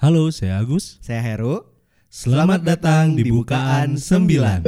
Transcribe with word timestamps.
Halo, 0.00 0.32
saya 0.32 0.64
Agus. 0.64 0.96
Saya 1.04 1.20
Heru. 1.20 1.60
Selamat 2.08 2.64
datang 2.64 3.12
di 3.12 3.28
Bukaan 3.28 4.00
9. 4.00 4.64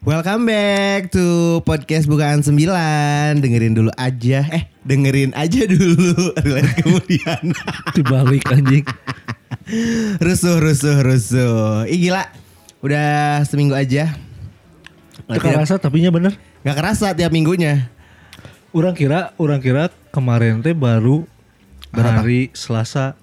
Welcome 0.00 0.48
back 0.48 1.12
to 1.12 1.60
podcast 1.68 2.08
Bukaan 2.08 2.40
9 2.40 3.44
Dengerin 3.44 3.76
dulu 3.76 3.92
aja 4.00 4.40
Eh 4.48 4.72
dengerin 4.88 5.36
aja 5.36 5.68
dulu 5.68 6.32
Relax 6.48 6.80
kemudian 6.80 7.52
Dibalik 7.92 8.48
anjing. 8.48 8.88
Rusuh 10.16 10.64
rusuh 10.64 11.04
rusuh 11.04 11.84
Ih 11.92 12.08
gila 12.08 12.24
Udah 12.80 13.44
seminggu 13.44 13.76
aja 13.76 14.16
Gak 15.28 15.44
kerasa 15.44 15.76
tapi 15.76 16.00
nya 16.00 16.08
bener. 16.08 16.32
Gak 16.64 16.76
kerasa 16.80 17.12
tiap 17.12 17.36
minggunya 17.36 17.92
Orang 18.76 18.92
kira, 18.92 19.32
orang 19.36 19.56
kira 19.58 19.88
kemarin 20.10 20.60
teh 20.60 20.72
baru 20.72 21.24
Berapa? 21.88 22.20
hari 22.20 22.52
Selasa. 22.52 23.16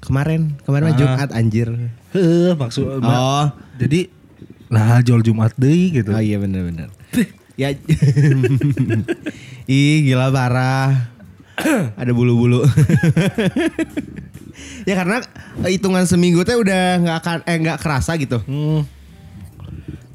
Kemarin 0.00 0.54
Kemarin 0.62 0.84
mah 0.86 0.94
Ah. 0.94 0.98
Jumat 0.98 1.30
anjir 1.30 1.68
Heh, 2.10 2.54
maksud 2.54 2.86
Oh 3.00 3.46
jadi 3.76 4.08
nah 4.66 5.02
jual 5.02 5.20
Jumat 5.20 5.50
deh 5.54 5.90
gitu. 5.92 6.08
Oh 6.08 6.18
iya 6.18 6.38
bener-bener 6.38 6.88
Ya 7.54 7.74
Ih 9.68 9.98
gila 10.02 10.30
parah 10.30 11.10
Ada 11.94 12.10
bulu-bulu 12.10 12.64
Ya 14.80 14.94
karena 14.94 15.20
hitungan 15.64 16.04
seminggu 16.04 16.40
teh 16.42 16.54
udah 16.54 16.82
nggak 16.98 17.16
akan 17.18 17.38
eh 17.44 17.56
nggak 17.58 17.78
kerasa 17.78 18.16
gitu. 18.16 18.40
Hmm, 18.42 18.84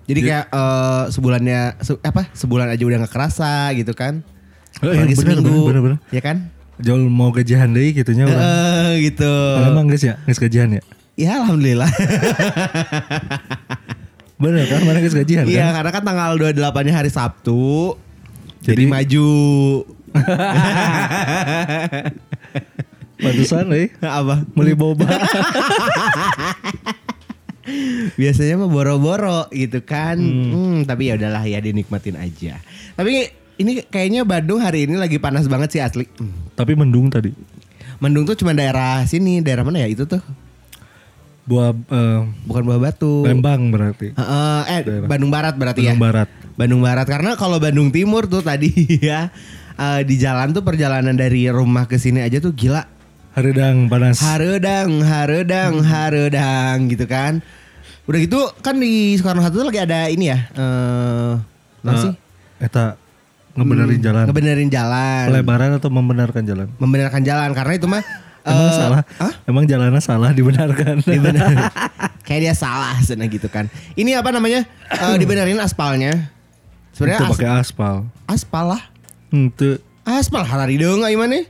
Jadi 0.05 0.19
kayak 0.23 0.45
eh, 0.47 1.03
sebulannya 1.09 1.59
se- 1.79 1.97
apa 1.99 2.29
sebulan 2.31 2.69
aja 2.69 2.81
udah 2.81 2.97
nggak 2.99 3.13
kerasa 3.13 3.51
gitu 3.73 3.93
kan. 3.93 4.21
Eh, 4.75 4.85
Apalagi 4.85 5.13
bener, 5.13 5.37
seminggu, 5.39 5.45
bener, 5.45 5.63
bener, 5.63 5.81
bener. 5.81 5.97
ya 6.09 6.19
kan? 6.19 6.37
Jual 6.75 6.99
mau 7.05 7.29
gajian 7.31 7.71
deh 7.71 7.91
gitunya 7.91 8.25
orang. 8.25 8.35
Eh 8.35 8.91
gitu. 9.05 9.31
Oh, 9.31 9.65
emang 9.65 9.85
guys 9.87 10.01
ya, 10.01 10.17
guys 10.21 10.37
gajian 10.37 10.69
ya. 10.71 10.81
Ya 11.15 11.39
alhamdulillah. 11.39 11.87
Bener 14.35 14.67
kan, 14.67 14.83
mana 14.83 14.99
guys 14.99 15.15
gajian 15.15 15.47
Iya 15.47 15.71
kan? 15.71 15.79
karena 15.79 15.89
kan 15.95 16.03
tanggal 16.03 16.31
28-nya 16.35 16.91
hari 16.93 17.07
Sabtu. 17.07 17.95
Jadi, 18.59 18.83
Jadi- 18.83 18.91
maju. 18.91 19.27
Pantesan 23.15 23.71
deh, 23.71 23.87
apa? 24.01 24.43
beli 24.51 24.75
boba. 24.75 25.07
Biasanya 28.19 28.59
mah 28.59 28.67
boro-boro 28.67 29.47
gitu 29.49 29.79
kan. 29.81 30.19
Hmm, 30.19 30.83
tapi 30.83 31.07
ya 31.07 31.15
udahlah 31.15 31.41
ya 31.41 31.57
dinikmatin 31.57 32.13
aja. 32.13 32.61
Tapi 32.93 33.31
ini 33.55 33.83
kayaknya 33.87 34.27
Bandung 34.27 34.59
hari 34.59 34.87
ini 34.87 34.99
lagi 34.99 35.19
panas 35.19 35.47
banget 35.47 35.69
sih 35.75 35.81
asli. 35.81 36.05
Hmm. 36.19 36.51
tapi 36.55 36.75
mendung 36.75 37.07
tadi. 37.11 37.31
Mendung 38.03 38.27
tuh 38.27 38.35
cuma 38.35 38.51
daerah 38.51 39.07
sini, 39.07 39.39
daerah 39.39 39.63
mana 39.63 39.83
ya 39.83 39.87
itu 39.87 40.03
tuh? 40.03 40.19
Buah 41.45 41.71
eh, 41.71 42.19
Bukan 42.49 42.63
Buah 42.65 42.79
Batu. 42.81 43.23
Lembang 43.23 43.69
berarti. 43.69 44.11
Heeh, 44.17 44.59
eh 44.67 44.81
Daerah. 44.83 45.07
Bandung 45.07 45.31
Barat 45.31 45.53
berarti 45.55 45.85
Bandung 45.85 45.99
ya. 46.01 46.03
Barat. 46.03 46.29
Bandung 46.55 46.81
Barat 46.81 47.07
karena 47.07 47.31
kalau 47.37 47.61
Bandung 47.61 47.93
Timur 47.93 48.25
tuh 48.27 48.41
tadi 48.41 48.71
ya 49.09 49.29
eh, 49.77 50.01
di 50.03 50.15
jalan 50.19 50.51
tuh 50.51 50.65
perjalanan 50.65 51.15
dari 51.15 51.47
rumah 51.47 51.87
ke 51.87 51.95
sini 52.01 52.25
aja 52.25 52.41
tuh 52.41 52.51
gila. 52.51 52.83
Haredang 53.35 53.91
panas. 53.91 54.19
Haredang, 54.23 55.03
haredang, 55.03 55.83
haredang 55.83 56.87
gitu 56.87 57.05
kan. 57.05 57.43
Udah 58.07 58.19
gitu 58.21 58.47
kan 58.63 58.79
di 58.79 59.15
Soekarno 59.19 59.43
Hatta 59.43 59.55
tuh 59.59 59.67
lagi 59.67 59.81
ada 59.83 60.07
ini 60.07 60.31
ya. 60.31 60.39
Eh 60.55 61.33
apa 61.85 61.97
sih? 62.01 62.13
Eh, 62.15 62.65
Eta 62.65 63.04
ngebenerin 63.55 63.99
jalan. 64.03 64.23
Ngebenerin 64.29 64.69
jalan. 64.69 65.25
Pelebaran 65.31 65.71
atau 65.79 65.89
membenarkan 65.89 66.43
jalan? 66.43 66.67
Membenarkan 66.77 67.21
jalan 67.23 67.49
karena 67.55 67.73
itu 67.75 67.87
mah 67.87 68.03
Emang 68.45 68.69
eh, 68.69 68.77
salah? 68.77 69.01
Hah? 69.17 69.33
Emang 69.49 69.65
jalannya 69.65 70.01
salah 70.05 70.29
dibenarkan? 70.29 71.01
Dibenerin. 71.17 71.57
Kayak 72.29 72.41
dia 72.45 72.53
salah 72.53 72.93
sana 73.01 73.25
gitu 73.25 73.49
kan. 73.49 73.65
Ini 73.97 74.21
apa 74.21 74.29
namanya? 74.29 74.69
Eh, 74.93 75.17
dibenerin 75.17 75.57
aspalnya. 75.57 76.29
Sebenarnya 76.93 77.25
as- 77.25 77.31
pakai 77.33 77.49
aspal. 77.57 77.95
aspal 78.29 78.65
lah. 78.77 78.83
Itu 79.33 79.81
Aspal 80.05 80.45
hari 80.45 80.77
dong 80.77 81.01
gimana? 81.01 81.41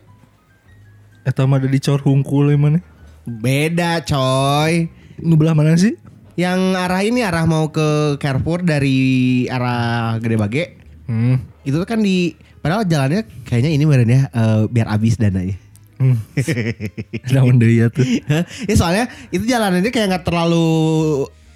Eta 1.28 1.44
mah 1.44 1.60
ada 1.60 1.68
dicor 1.68 2.00
hungkul 2.00 2.56
mana? 2.56 2.80
Beda 3.28 4.00
coy. 4.08 4.88
Ngebelah 5.20 5.52
mana 5.52 5.76
sih? 5.76 6.00
Yang 6.40 6.60
arah 6.80 7.02
ini 7.04 7.20
arah 7.20 7.44
mau 7.44 7.68
ke 7.68 8.16
Carrefour 8.16 8.64
dari 8.64 9.44
arah 9.52 10.16
Gede 10.24 10.38
Bage. 10.40 10.64
Hmm. 11.12 11.44
Itu 11.66 11.82
kan 11.84 12.00
di 12.00 12.38
padahal 12.62 12.86
jalannya 12.86 13.26
kayaknya 13.44 13.72
ini 13.74 13.84
meren 13.84 14.10
ya 14.10 14.30
eh, 14.30 14.64
biar 14.70 14.88
habis 14.88 15.18
dananya. 15.18 15.58
hmm. 16.00 16.18
Namun 17.36 17.58
deh 17.58 17.72
ya 17.74 17.88
tuh. 17.92 18.06
ya 18.70 18.76
soalnya 18.78 19.10
itu 19.34 19.44
jalanannya 19.44 19.92
kayak 19.92 20.08
nggak 20.16 20.26
terlalu 20.26 20.68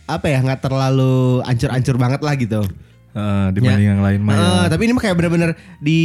apa 0.10 0.26
ya 0.26 0.42
nggak 0.42 0.62
terlalu 0.66 1.46
ancur-ancur 1.46 1.96
banget 2.02 2.22
lah 2.26 2.34
gitu. 2.36 2.62
Ah, 3.10 3.50
dibanding 3.50 3.90
yang 3.98 4.02
lain 4.06 4.22
mah. 4.22 4.34
ya. 4.38 4.42
Eh, 4.42 4.66
tapi 4.70 4.82
ini 4.86 4.94
mah 4.94 5.02
kayak 5.02 5.18
bener-bener 5.18 5.52
di 5.82 6.02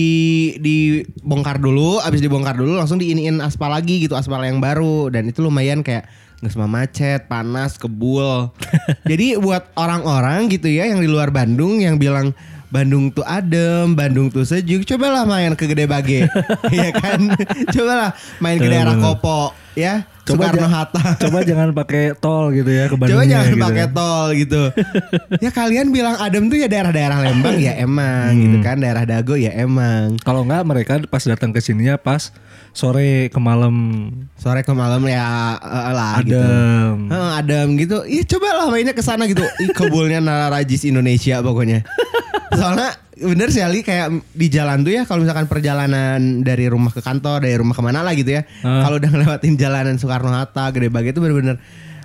dibongkar 0.57 1.61
dulu, 1.61 2.01
abis 2.01 2.25
dibongkar 2.25 2.57
dulu 2.57 2.81
langsung 2.81 2.97
diiniin 2.97 3.45
aspal 3.45 3.69
lagi 3.69 4.09
gitu, 4.09 4.17
aspal 4.17 4.41
yang 4.41 4.57
baru 4.57 5.13
dan 5.13 5.29
itu 5.29 5.45
lumayan 5.45 5.85
kayak 5.85 6.09
nggak 6.41 6.53
semua 6.53 6.69
macet, 6.69 7.29
panas, 7.29 7.77
kebul. 7.77 8.53
Jadi 9.11 9.37
buat 9.37 9.69
orang-orang 9.77 10.49
gitu 10.49 10.69
ya 10.73 10.89
yang 10.89 11.05
di 11.05 11.09
luar 11.09 11.29
Bandung 11.29 11.77
yang 11.77 12.01
bilang 12.01 12.33
Bandung 12.75 13.07
tuh 13.09 13.23
adem, 13.23 13.95
Bandung 13.95 14.27
tuh 14.29 14.43
sejuk, 14.43 14.83
cobalah 14.85 15.23
main 15.23 15.55
ke 15.55 15.65
Gede 15.65 15.87
Bage, 15.87 16.27
ya 16.75 16.91
kan? 16.91 17.31
cobalah 17.71 18.11
main 18.43 18.59
ke 18.59 18.67
daerah. 18.67 18.99
Kopo, 18.99 19.55
ya, 19.73 20.03
Coba 20.25 20.49
Soekarno 20.49 20.67
Hatta. 20.67 21.05
Coba 21.21 21.45
jangan 21.45 21.69
pakai 21.71 22.17
tol 22.17 22.49
gitu 22.51 22.67
ya 22.67 22.89
ke 22.89 22.97
Coba 22.97 23.05
Bandungnya 23.05 23.29
jangan 23.31 23.47
gitu. 23.47 23.63
pakai 23.63 23.87
tol 23.93 24.27
gitu. 24.33 24.63
ya 25.45 25.51
kalian 25.53 25.93
bilang 25.93 26.17
adem 26.17 26.49
tuh 26.49 26.57
ya 26.57 26.65
daerah-daerah 26.65 27.19
Lembang 27.23 27.61
ya 27.61 27.77
emang 27.77 28.33
Hmm. 28.33 28.41
gitu 28.43 28.57
kan, 28.59 28.81
daerah 28.81 29.05
Dago 29.05 29.37
ya 29.37 29.53
emang. 29.53 30.17
Kalau 30.19 30.43
enggak 30.43 30.65
mereka 30.65 30.93
pas 31.07 31.23
datang 31.23 31.53
ke 31.53 31.61
sininya 31.61 31.95
pas 31.95 32.33
sore 32.73 33.29
ke 33.29 33.39
malam 33.39 34.09
Sore 34.35 34.65
ke 34.65 34.73
malam 34.73 35.05
ya 35.05 35.23
eh, 35.61 35.93
lah 35.93 36.19
gitu. 36.25 36.41
adem. 36.41 36.97
Heeh, 37.07 37.31
adem 37.39 37.69
gitu. 37.77 37.97
Ih 38.03 38.25
cobalah 38.25 38.67
mainnya 38.67 38.91
ke 38.91 39.05
sana 39.05 39.29
gitu. 39.29 39.45
Ih 39.61 39.71
kebulnya 39.71 40.19
Narajis 40.19 40.83
Indonesia 40.83 41.39
pokoknya. 41.39 41.85
Soalnya 42.55 42.91
bener 43.15 43.49
sih 43.51 43.63
Ali 43.63 43.83
kayak 43.83 44.11
di 44.35 44.51
jalan 44.51 44.83
tuh 44.83 44.91
ya 44.91 45.03
kalau 45.07 45.23
misalkan 45.23 45.47
perjalanan 45.47 46.43
dari 46.43 46.67
rumah 46.67 46.91
ke 46.91 46.99
kantor, 46.99 47.47
dari 47.47 47.55
rumah 47.55 47.75
ke 47.75 47.83
mana 47.83 48.03
lah 48.03 48.15
gitu 48.15 48.35
ya. 48.35 48.43
Ah. 48.63 48.87
Kalau 48.87 48.99
udah 48.99 49.11
ngelewatin 49.11 49.55
jalanan 49.55 49.95
Soekarno 49.99 50.31
Hatta, 50.31 50.71
Gede 50.71 50.91
Bage 50.91 51.15
itu 51.15 51.21
bener-bener 51.23 51.59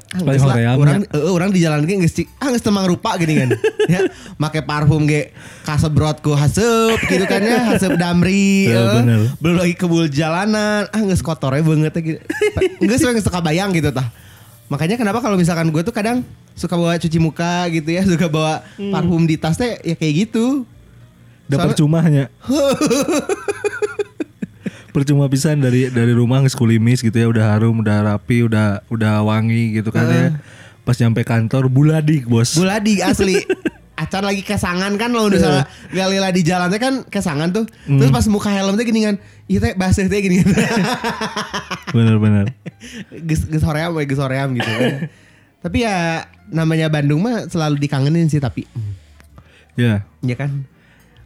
ah, 0.09 0.21
lah, 0.25 0.37
hoream 0.41 0.77
orang 0.81 0.99
ya. 1.05 1.17
eh, 1.17 1.29
orang 1.29 1.49
di 1.53 1.59
jalan 1.61 1.85
geus 1.85 2.17
cik- 2.17 2.33
ah 2.41 2.49
geus 2.49 2.65
temang 2.65 2.85
rupa 2.85 3.13
gini 3.17 3.37
kan. 3.37 3.49
ya, 3.93 4.05
make 4.37 4.61
parfum 4.65 5.05
ge 5.05 5.33
kasebrot 5.65 6.21
ku 6.21 6.33
haseup 6.33 6.97
gitu 7.05 7.25
kan 7.29 7.41
ya, 7.41 7.73
haseup 7.73 7.97
damri. 7.97 8.69
Ya, 8.69 9.01
bener. 9.01 9.33
belum 9.37 9.55
lagi 9.61 9.73
kebul 9.77 10.09
jalanan, 10.09 10.89
ah 10.89 11.01
geus 11.05 11.21
kotornya 11.21 11.61
banget 11.61 11.93
ya 11.93 12.01
gitu. 12.01 12.19
Geus 12.89 13.01
we 13.05 13.11
geus 13.13 13.25
teu 13.25 13.33
kabayang 13.33 13.69
gitu 13.73 13.89
tah. 13.89 14.09
Makanya 14.69 14.95
kenapa 14.95 15.19
kalau 15.19 15.35
misalkan 15.35 15.73
gue 15.73 15.81
tuh 15.81 15.91
kadang 15.91 16.21
suka 16.53 16.77
bawa 16.77 16.95
cuci 16.95 17.17
muka 17.17 17.65
gitu 17.73 17.89
ya, 17.89 18.05
suka 18.11 18.29
bawa 18.29 18.61
parfum 18.77 19.25
di 19.25 19.35
tas 19.35 19.57
teh 19.57 19.81
ya 19.81 19.97
kayak 19.97 20.29
gitu. 20.29 20.63
Udah 21.49 21.57
Soalnya- 21.57 21.69
percumanya. 21.73 22.23
percuma 24.89 25.29
pisan 25.29 25.61
dari 25.61 25.87
dari 25.93 26.11
rumah 26.17 26.41
kulimis 26.43 27.05
gitu 27.05 27.13
ya 27.13 27.29
udah 27.29 27.45
harum 27.55 27.77
udah 27.79 28.09
rapi 28.09 28.41
udah 28.41 28.81
udah 28.89 29.21
wangi 29.21 29.77
gitu 29.79 29.93
kan 29.93 30.05
ya 30.09 30.27
pas 30.81 30.97
nyampe 30.97 31.21
kantor 31.21 31.69
buladik 31.69 32.25
bos 32.25 32.57
Buladi 32.57 32.97
asli. 32.99 33.37
Acan 33.99 34.23
lagi 34.23 34.47
kesangan 34.47 34.95
kan 34.95 35.11
lo 35.11 35.27
misalnya 35.27 35.67
galila 35.91 36.31
di 36.31 36.39
jalannya 36.39 36.79
kan 36.79 36.93
kesangan 37.03 37.51
tuh. 37.51 37.67
Terus 37.83 38.15
pas 38.15 38.23
muka 38.31 38.47
helm 38.47 38.79
teh 38.79 38.87
gini 38.87 39.03
kan, 39.03 39.19
iya 39.51 39.59
teh 39.59 39.75
basah 39.75 40.07
teh 40.07 40.23
gini 40.23 40.39
kan. 40.39 40.55
bener-bener 41.95 42.55
Ges 43.27 43.43
ges 43.51 43.63
hoream 43.67 43.91
ges 44.07 44.21
hoream 44.23 44.55
gitu 44.55 44.71
kan. 44.71 45.11
Tapi 45.67 45.83
ya 45.83 46.23
namanya 46.47 46.87
Bandung 46.87 47.19
mah 47.19 47.51
selalu 47.51 47.75
dikangenin 47.77 48.31
sih 48.31 48.39
tapi 48.39 48.63
ya 49.75 50.07
ya 50.23 50.35
kan. 50.39 50.63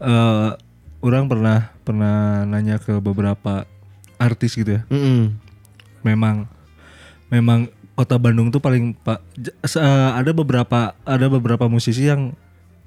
eh 0.02 0.50
orang 1.00 1.30
pernah 1.30 1.70
pernah 1.86 2.42
nanya 2.44 2.82
ke 2.82 2.98
beberapa 2.98 3.70
artis 4.18 4.58
gitu 4.58 4.80
ya 4.80 4.82
Mm-mm. 4.90 5.36
memang 6.02 6.48
memang 7.30 7.70
kota 7.94 8.18
Bandung 8.18 8.50
tuh 8.50 8.60
paling 8.60 8.98
pak 8.98 9.22
ada 10.18 10.32
beberapa 10.34 10.98
ada 11.06 11.26
beberapa 11.30 11.70
musisi 11.70 12.10
yang 12.10 12.34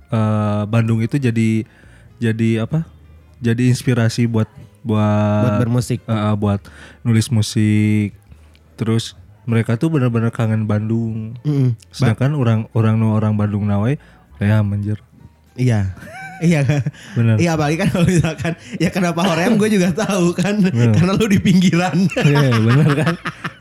eh, 0.08 0.62
Bandung 0.66 1.00
itu 1.00 1.16
jadi 1.16 1.64
jadi 2.16 2.64
apa 2.64 2.84
jadi 3.38 3.68
inspirasi 3.68 4.24
buat 4.24 4.48
buat 4.80 5.42
Buat 5.42 5.58
bermusik. 5.60 5.98
eh, 6.02 6.34
buat 6.34 6.60
nulis 7.02 7.28
musik 7.28 8.14
terus 8.74 9.14
mereka 9.44 9.74
tuh 9.74 9.88
benar-benar 9.88 10.30
kangen 10.30 10.64
Bandung 10.64 11.38
Mm-mm. 11.42 11.74
sedangkan 11.88 12.34
orang 12.34 12.66
orang 12.72 13.34
Bandung 13.34 13.64
nawai 13.64 13.96
ya 14.36 14.60
menjer 14.60 15.00
Iya. 15.56 15.96
Iya 16.36 16.60
Bener. 17.16 17.40
Iya 17.40 17.56
apalagi 17.56 17.80
kan 17.80 17.88
kalau 17.88 18.04
misalkan 18.04 18.52
Ya 18.76 18.92
kenapa 18.92 19.24
Hoream 19.24 19.56
gue 19.56 19.72
juga 19.72 19.88
tahu 19.96 20.36
kan 20.36 20.60
Karena 20.68 21.16
lu 21.16 21.24
di 21.24 21.40
pinggiran 21.40 21.96
Iya 22.12 22.52
bener 22.52 22.92
kan. 22.92 23.14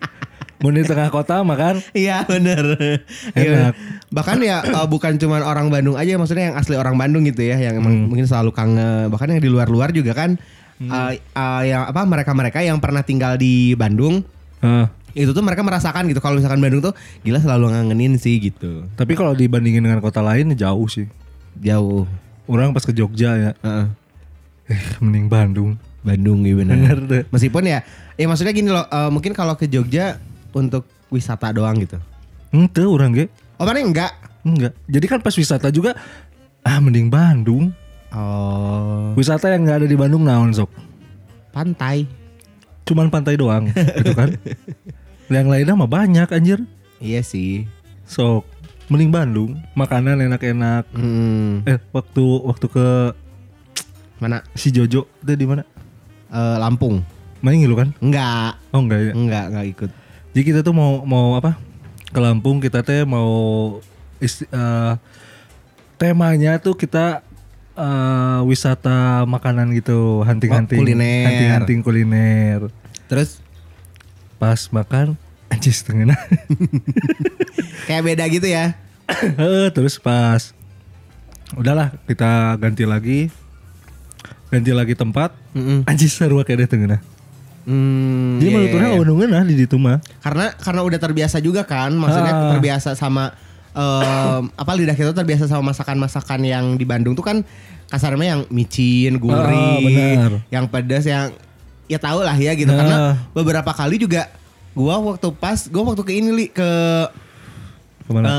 Mau 0.57 0.69
di 0.69 0.81
tengah 0.81 1.07
kota 1.07 1.41
makan. 1.41 1.83
Iya 1.91 2.23
bener 2.23 2.63
Enak. 3.31 3.35
Iya. 3.35 3.65
Bahkan 4.07 4.37
ya 4.39 4.57
eh, 4.61 4.87
bukan 4.87 5.15
cuma 5.15 5.41
orang 5.41 5.67
Bandung 5.67 5.95
aja 5.95 6.15
Maksudnya 6.15 6.49
yang 6.49 6.55
asli 6.55 6.73
orang 6.73 6.95
Bandung 6.95 7.23
gitu 7.23 7.41
ya 7.41 7.57
Yang 7.57 7.79
emang 7.79 7.93
Hmm. 7.93 8.07
mungkin 8.07 8.23
selalu 8.23 8.51
kangen 8.51 9.07
Bahkan 9.07 9.27
yang 9.29 9.41
di 9.41 9.47
luar-luar 9.47 9.91
juga 9.91 10.11
kan 10.11 10.39
eh, 10.77 11.11
eh, 11.17 11.61
yang 11.65 11.83
apa 11.85 12.01
mereka-mereka 12.01 12.59
yang 12.59 12.77
pernah 12.77 12.99
tinggal 12.99 13.35
di 13.35 13.71
Bandung 13.73 14.23
Heeh. 14.57 14.87
itu 15.17 15.31
tuh 15.31 15.39
mereka 15.39 15.59
merasakan 15.61 16.03
gitu 16.05 16.19
kalau 16.19 16.35
misalkan 16.35 16.59
Bandung 16.59 16.79
tuh 16.81 16.91
gila 17.21 17.37
selalu 17.37 17.71
ngangenin 17.71 18.15
sih 18.15 18.39
gitu 18.41 18.83
Tapi 18.93 19.13
kalau 19.13 19.31
dibandingin 19.31 19.79
dengan 19.79 19.99
kota 19.99 20.19
lain 20.19 20.51
jauh 20.53 20.83
sih. 20.85 21.07
jauh 21.57 22.03
Orang 22.45 22.71
pas 22.71 22.81
ke 22.81 22.91
Jogja 22.91 23.31
ya, 23.33 23.51
Heeh. 23.57 23.85
eh 24.67 24.81
mending 24.99 25.25
Bandung. 25.25 25.79
Bandung 26.01 26.43
iya 26.43 26.53
benar 26.53 26.99
meskipun 27.27 27.65
ya 27.65 27.81
ya 28.13 28.25
maksudnya 28.25 28.51
gini 28.51 28.67
loh 28.67 28.83
eh, 28.83 29.09
mungkin 29.09 29.31
kalau 29.31 29.55
ke 29.55 29.65
Jogja 29.65 30.19
untuk 30.55 30.87
wisata 31.11 31.51
doang 31.51 31.75
gitu 31.77 31.99
Ente 32.49 32.81
orang 32.81 33.11
ge. 33.11 33.25
oh 33.59 33.67
mana 33.67 33.83
enggak 33.83 34.13
Enggak. 34.41 34.77
Jadi 34.85 35.05
kan 35.05 35.19
pas 35.19 35.33
wisata 35.33 35.67
juga 35.67 35.97
ah 36.61 36.77
mending 36.77 37.09
Bandung. 37.09 37.73
oh 38.13 39.11
Wisata 39.13 39.49
yang 39.49 39.65
nggak 39.65 39.77
ada 39.81 39.87
di 39.89 39.97
Bandung 39.97 40.21
naon 40.21 40.53
sok. 40.53 40.69
pantai 41.49 42.05
Cuman 42.85 43.09
pantai 43.09 43.33
doang 43.35 43.65
gitu 43.73 44.13
kan. 44.13 44.29
Yang 45.33 45.47
lainnya 45.49 45.73
mah 45.73 45.89
banyak 45.89 46.29
anjir. 46.29 46.61
iya 46.95 47.19
sih 47.19 47.65
Sok 48.05 48.45
mending 48.85 49.09
Bandung. 49.09 49.57
Makanan 49.73 50.21
enak-enak. 50.21 50.93
hmm, 50.93 51.65
Eh 51.65 51.81
waktu 51.89 52.23
waktu 52.45 52.65
ke 52.69 52.87
mana 54.15 54.45
si 54.53 54.69
Jojo 54.69 55.09
itu 55.19 55.33
di 55.33 55.43
mana? 55.43 55.65
Eh, 56.29 56.57
Lampung 56.57 57.01
Main 57.41 57.57
ngilu 57.57 57.73
kan? 57.75 57.89
enggak 57.97 58.61
Oh 58.69 58.79
enggak 58.79 58.99
ya. 59.01 59.13
enggak 59.13 59.43
enggak 59.49 59.65
ikut 59.67 59.91
Jadi 60.35 60.43
kita 60.43 60.59
tuh 60.61 60.75
mau 60.75 60.99
mau 61.01 61.33
apa? 61.33 61.55
Ke 62.05 62.19
Lampung 62.19 62.59
kita 62.59 62.83
teh 62.83 63.03
mau 63.03 63.79
isti- 64.17 64.45
eh, 64.45 64.93
temanya 65.95 66.59
tuh 66.59 66.75
kita 66.75 67.23
eh, 67.73 68.39
wisata 68.43 69.23
makanan 69.25 69.71
gitu, 69.73 70.21
hunting-hunting, 70.21 70.75
Oh, 70.75 70.83
kuliner. 70.83 71.23
hunting-hunting 71.25 71.79
kuliner. 71.81 72.59
terus 73.05 73.39
Pas 74.35 74.59
makan 74.69 75.15
anjir 75.53 75.71
setengah. 75.71 76.11
kayak 77.87 78.03
beda 78.03 78.25
gitu 78.27 78.43
ya 78.45 78.75
terus 79.71 79.95
pas 79.95 80.51
udahlah 81.53 81.93
kita 82.03 82.27
ganti 82.57 82.83
lagi 82.83 83.29
ganti 84.49 84.73
lagi 84.73 84.91
tempat 84.91 85.31
Mm-mm. 85.53 85.85
anjir 85.85 86.09
seru 86.09 86.41
kayak 86.41 86.65
deh 86.65 86.69
tengah 86.69 86.99
Hmm, 87.65 88.37
jadi 88.37 88.45
iya, 88.45 88.53
menurut 88.53 88.69
iya, 88.69 88.77
orang 88.77 88.91
iya. 88.93 89.13
nggak 89.17 89.29
nah 89.33 89.43
di 89.43 89.55
situ 89.57 89.75
mah 89.75 89.97
karena 90.21 90.45
karena 90.53 90.81
udah 90.85 90.99
terbiasa 91.01 91.37
juga 91.41 91.65
kan 91.65 91.89
maksudnya 91.91 92.33
Ah. 92.33 92.49
terbiasa 92.53 92.93
sama 92.93 93.33
em, 93.73 94.43
apa 94.61 94.71
lidah 94.77 94.93
kita 94.93 95.11
terbiasa 95.11 95.49
sama 95.49 95.73
masakan-masakan 95.73 96.45
yang 96.45 96.65
di 96.77 96.85
Bandung 96.85 97.17
tuh 97.17 97.25
kan 97.25 97.41
kasarnya 97.85 98.37
yang 98.37 98.41
micin, 98.49 99.17
gurih, 99.17 100.17
Ah, 100.17 100.29
yang 100.49 100.65
pedas 100.65 101.05
yang 101.05 101.33
ya 101.85 101.97
tau 101.97 102.21
lah 102.21 102.33
ya 102.33 102.53
gitu 102.53 102.69
Ah. 102.69 102.77
karena 102.77 102.97
beberapa 103.33 103.73
kali 103.73 103.97
juga 103.97 104.29
gua 104.77 105.01
waktu 105.01 105.29
pas 105.33 105.65
gua 105.65 105.89
waktu 105.89 106.05
ke 106.05 106.13
ini 106.13 106.29
li 106.29 106.45
ke 106.49 106.69
ke 108.05 108.11
mana 108.13 108.29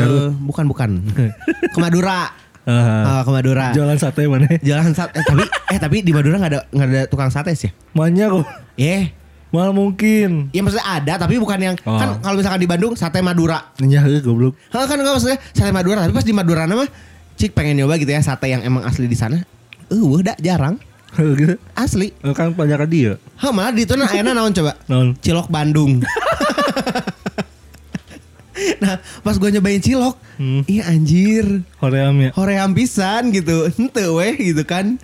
Garut? 0.00 0.32
bukan 0.40 0.64
bukan 0.64 0.90
ke 1.76 1.78
Madura 1.78 2.32
Ah, 2.62 3.18
Eh, 3.18 3.22
ke 3.22 3.30
Madura 3.30 3.66
jualan 3.72 3.98
sate 3.98 4.22
mana 4.24 4.46
jalan 4.62 4.94
sate 4.94 5.18
eh, 5.18 5.24
tapi 5.24 5.42
eh 5.44 5.78
tapi 5.78 5.96
di 6.00 6.14
Madura 6.14 6.38
nggak 6.38 6.52
ada 6.52 6.60
nggak 6.68 6.88
ada 6.88 7.02
tukang 7.10 7.26
sate 7.28 7.52
sih 7.52 7.66
ya 7.66 7.72
banyak 7.92 8.28
kok 8.28 8.46
eh 8.76 9.02
Mal 9.52 9.68
mungkin. 9.68 10.48
ya 10.48 10.64
maksudnya 10.64 10.86
ada 10.86 11.20
tapi 11.20 11.36
bukan 11.36 11.60
yang 11.60 11.76
Oh. 11.84 12.00
kan 12.00 12.16
kalau 12.18 12.40
misalkan 12.40 12.56
di 12.56 12.64
Bandung 12.64 12.96
sate 12.96 13.20
Madura 13.20 13.68
Nyah 13.76 14.00
heuh, 14.00 14.24
goblok. 14.24 14.56
Hah, 14.72 14.88
kan 14.88 14.96
enggak 14.96 15.12
maksudnya 15.12 15.36
sate 15.52 15.68
Madura 15.68 16.00
tapi 16.00 16.14
pas 16.14 16.24
di 16.24 16.32
Madura 16.32 16.64
mah 16.64 16.88
cik 17.36 17.52
pengen 17.52 17.76
nyoba 17.76 18.00
gitu 18.00 18.08
ya 18.08 18.24
sate 18.24 18.48
yang 18.48 18.64
emang 18.64 18.80
asli 18.82 19.04
di 19.04 19.12
sana. 19.12 19.44
Eh, 19.90 19.92
uh, 19.92 20.16
udah 20.16 20.40
jarang 20.40 20.80
gitu. 21.12 21.60
asli. 21.76 22.16
Eh, 22.16 22.32
Kan 22.32 22.56
banyak 22.56 22.80
dia. 22.88 23.20
Hah, 23.36 23.52
malah 23.52 23.76
di 23.76 23.84
itu 23.84 23.92
nah 23.92 24.08
ayana 24.08 24.32
naon 24.32 24.56
coba? 24.56 24.72
Non. 24.88 25.12
Cilok 25.20 25.52
Bandung. 25.52 26.00
nah, 28.78 28.94
pas 29.20 29.34
gue 29.34 29.50
nyobain 29.50 29.78
cilok, 29.78 30.16
Hmm. 30.36 30.62
iya 30.64 30.86
anjir, 30.86 31.62
Hoream 31.78 32.16
ya. 32.18 32.30
hoream 32.32 32.70
pisan 32.72 33.30
gitu. 33.30 33.68
Ente 33.72 34.04
weh 34.06 34.34
gitu 34.34 34.62
kan. 34.62 34.96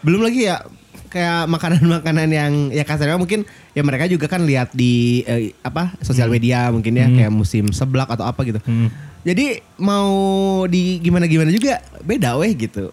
Belum 0.00 0.20
lagi 0.20 0.44
ya 0.44 0.60
kayak 1.08 1.46
makanan-makanan 1.46 2.28
yang 2.28 2.52
ya 2.68 2.82
kasarnya 2.82 3.14
mungkin 3.14 3.46
ya 3.70 3.80
mereka 3.80 4.04
juga 4.04 4.26
kan 4.26 4.42
lihat 4.42 4.74
di 4.74 5.22
eh, 5.22 5.54
apa 5.60 5.94
sosial 6.00 6.26
media 6.26 6.68
mungkin 6.68 6.92
ya 6.92 7.06
Hmm. 7.06 7.16
kayak 7.16 7.32
musim 7.32 7.70
seblak 7.70 8.08
atau 8.08 8.24
apa 8.24 8.42
gitu. 8.42 8.58
Hmm. 8.60 8.90
Jadi 9.22 9.62
mau 9.78 10.10
di 10.66 10.98
gimana 10.98 11.24
gimana 11.24 11.48
juga 11.48 11.78
beda 12.00 12.36
weh 12.36 12.52
gitu. 12.52 12.92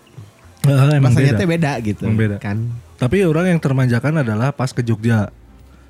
Ah, 0.62 0.94
emang 0.94 1.12
Rasanya 1.12 1.34
beda. 1.34 1.40
teh 1.40 1.48
beda 1.50 1.72
gitu. 1.82 2.04
Emang 2.06 2.20
beda. 2.20 2.36
Kan. 2.38 2.58
Tapi 2.96 3.26
orang 3.26 3.50
yang 3.50 3.60
termanjakan 3.60 4.22
adalah 4.22 4.54
pas 4.54 4.70
ke 4.70 4.80
Jogja. 4.80 5.34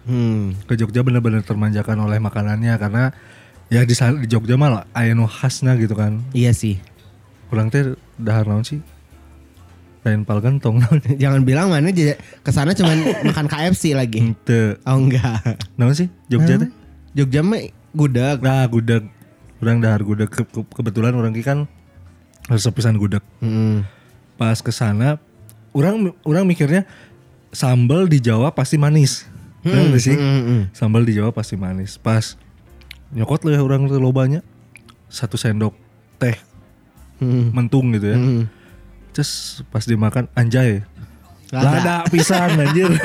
Hmm. 0.01 0.56
Ke 0.65 0.74
Jogja 0.74 1.03
benar-benar 1.03 1.44
termanjakan 1.44 2.00
oleh 2.00 2.18
makanannya 2.18 2.74
karena 2.74 3.12
ya 3.71 3.81
di 3.81 3.95
sana- 3.95 4.19
di 4.19 4.27
Jogja 4.27 4.59
malah 4.59 4.83
aya 4.91 5.15
nu 5.15 5.23
khasna 5.25 5.73
gitu 5.79 5.95
kan. 5.95 6.19
Iya 6.35 6.51
sih. 6.51 6.77
Kurang 7.47 7.71
teh 7.71 7.95
dahar 8.15 8.44
naon 8.45 8.62
sih? 8.62 8.83
Lain 10.01 10.25
pal 10.25 10.41
gentong. 10.41 10.81
Jangan 11.21 11.41
bilang 11.41 11.71
mana 11.71 11.89
ke 11.94 12.51
sana 12.51 12.75
cuman 12.75 12.97
makan 13.31 13.47
KFC 13.47 13.95
lagi. 13.95 14.19
Henteu. 14.19 14.75
Oh 14.83 15.00
enggak. 15.00 15.39
Naon 15.79 15.95
sih 15.95 16.12
Jogja 16.27 16.59
teh? 16.59 16.69
Jogja 17.15 17.41
mah 17.41 17.63
gudeg. 17.95 18.39
Nah, 18.44 18.68
gudeg. 18.68 19.07
Orang 19.62 19.77
dahar 19.79 20.01
gudeg 20.01 20.27
Ke- 20.27 20.44
ke- 20.44 20.67
kebetulan 20.67 21.13
orang 21.13 21.31
ki 21.31 21.41
kan 21.41 21.69
pisan 22.50 22.97
gudeg. 22.97 23.21
Hmm. 23.39 23.88
Pas 24.35 24.57
ke 24.57 24.74
sana 24.74 25.21
orang 25.71 26.12
orang 26.25 26.44
mikirnya 26.44 26.83
sambal 27.53 28.09
di 28.09 28.19
Jawa 28.19 28.51
pasti 28.51 28.75
manis. 28.75 29.27
Nggak 29.62 30.01
sih? 30.01 30.17
Hmm, 30.17 30.41
hmm. 30.41 30.62
Sambal 30.74 31.06
di 31.06 31.13
Jawa 31.13 31.29
pasti 31.29 31.53
manis. 31.53 32.01
Pas 32.01 32.33
nyokot 33.12 33.44
lah 33.44 33.60
ya 33.60 33.62
orang 33.62 33.86
tuh 33.86 34.00
lobanya 34.00 34.40
satu 35.08 35.36
sendok 35.36 35.75
teh 36.18 36.36
Hmm. 37.22 37.54
mentung 37.54 37.94
gitu 37.94 38.10
ya. 38.10 38.18
Hmm. 38.18 38.50
Terus 39.13 39.62
pas 39.69 39.86
dimakan 39.86 40.25
anjay. 40.34 40.81
Lada. 41.54 41.69
Lada 41.69 41.96
pisan 42.10 42.58
anjir. 42.58 42.90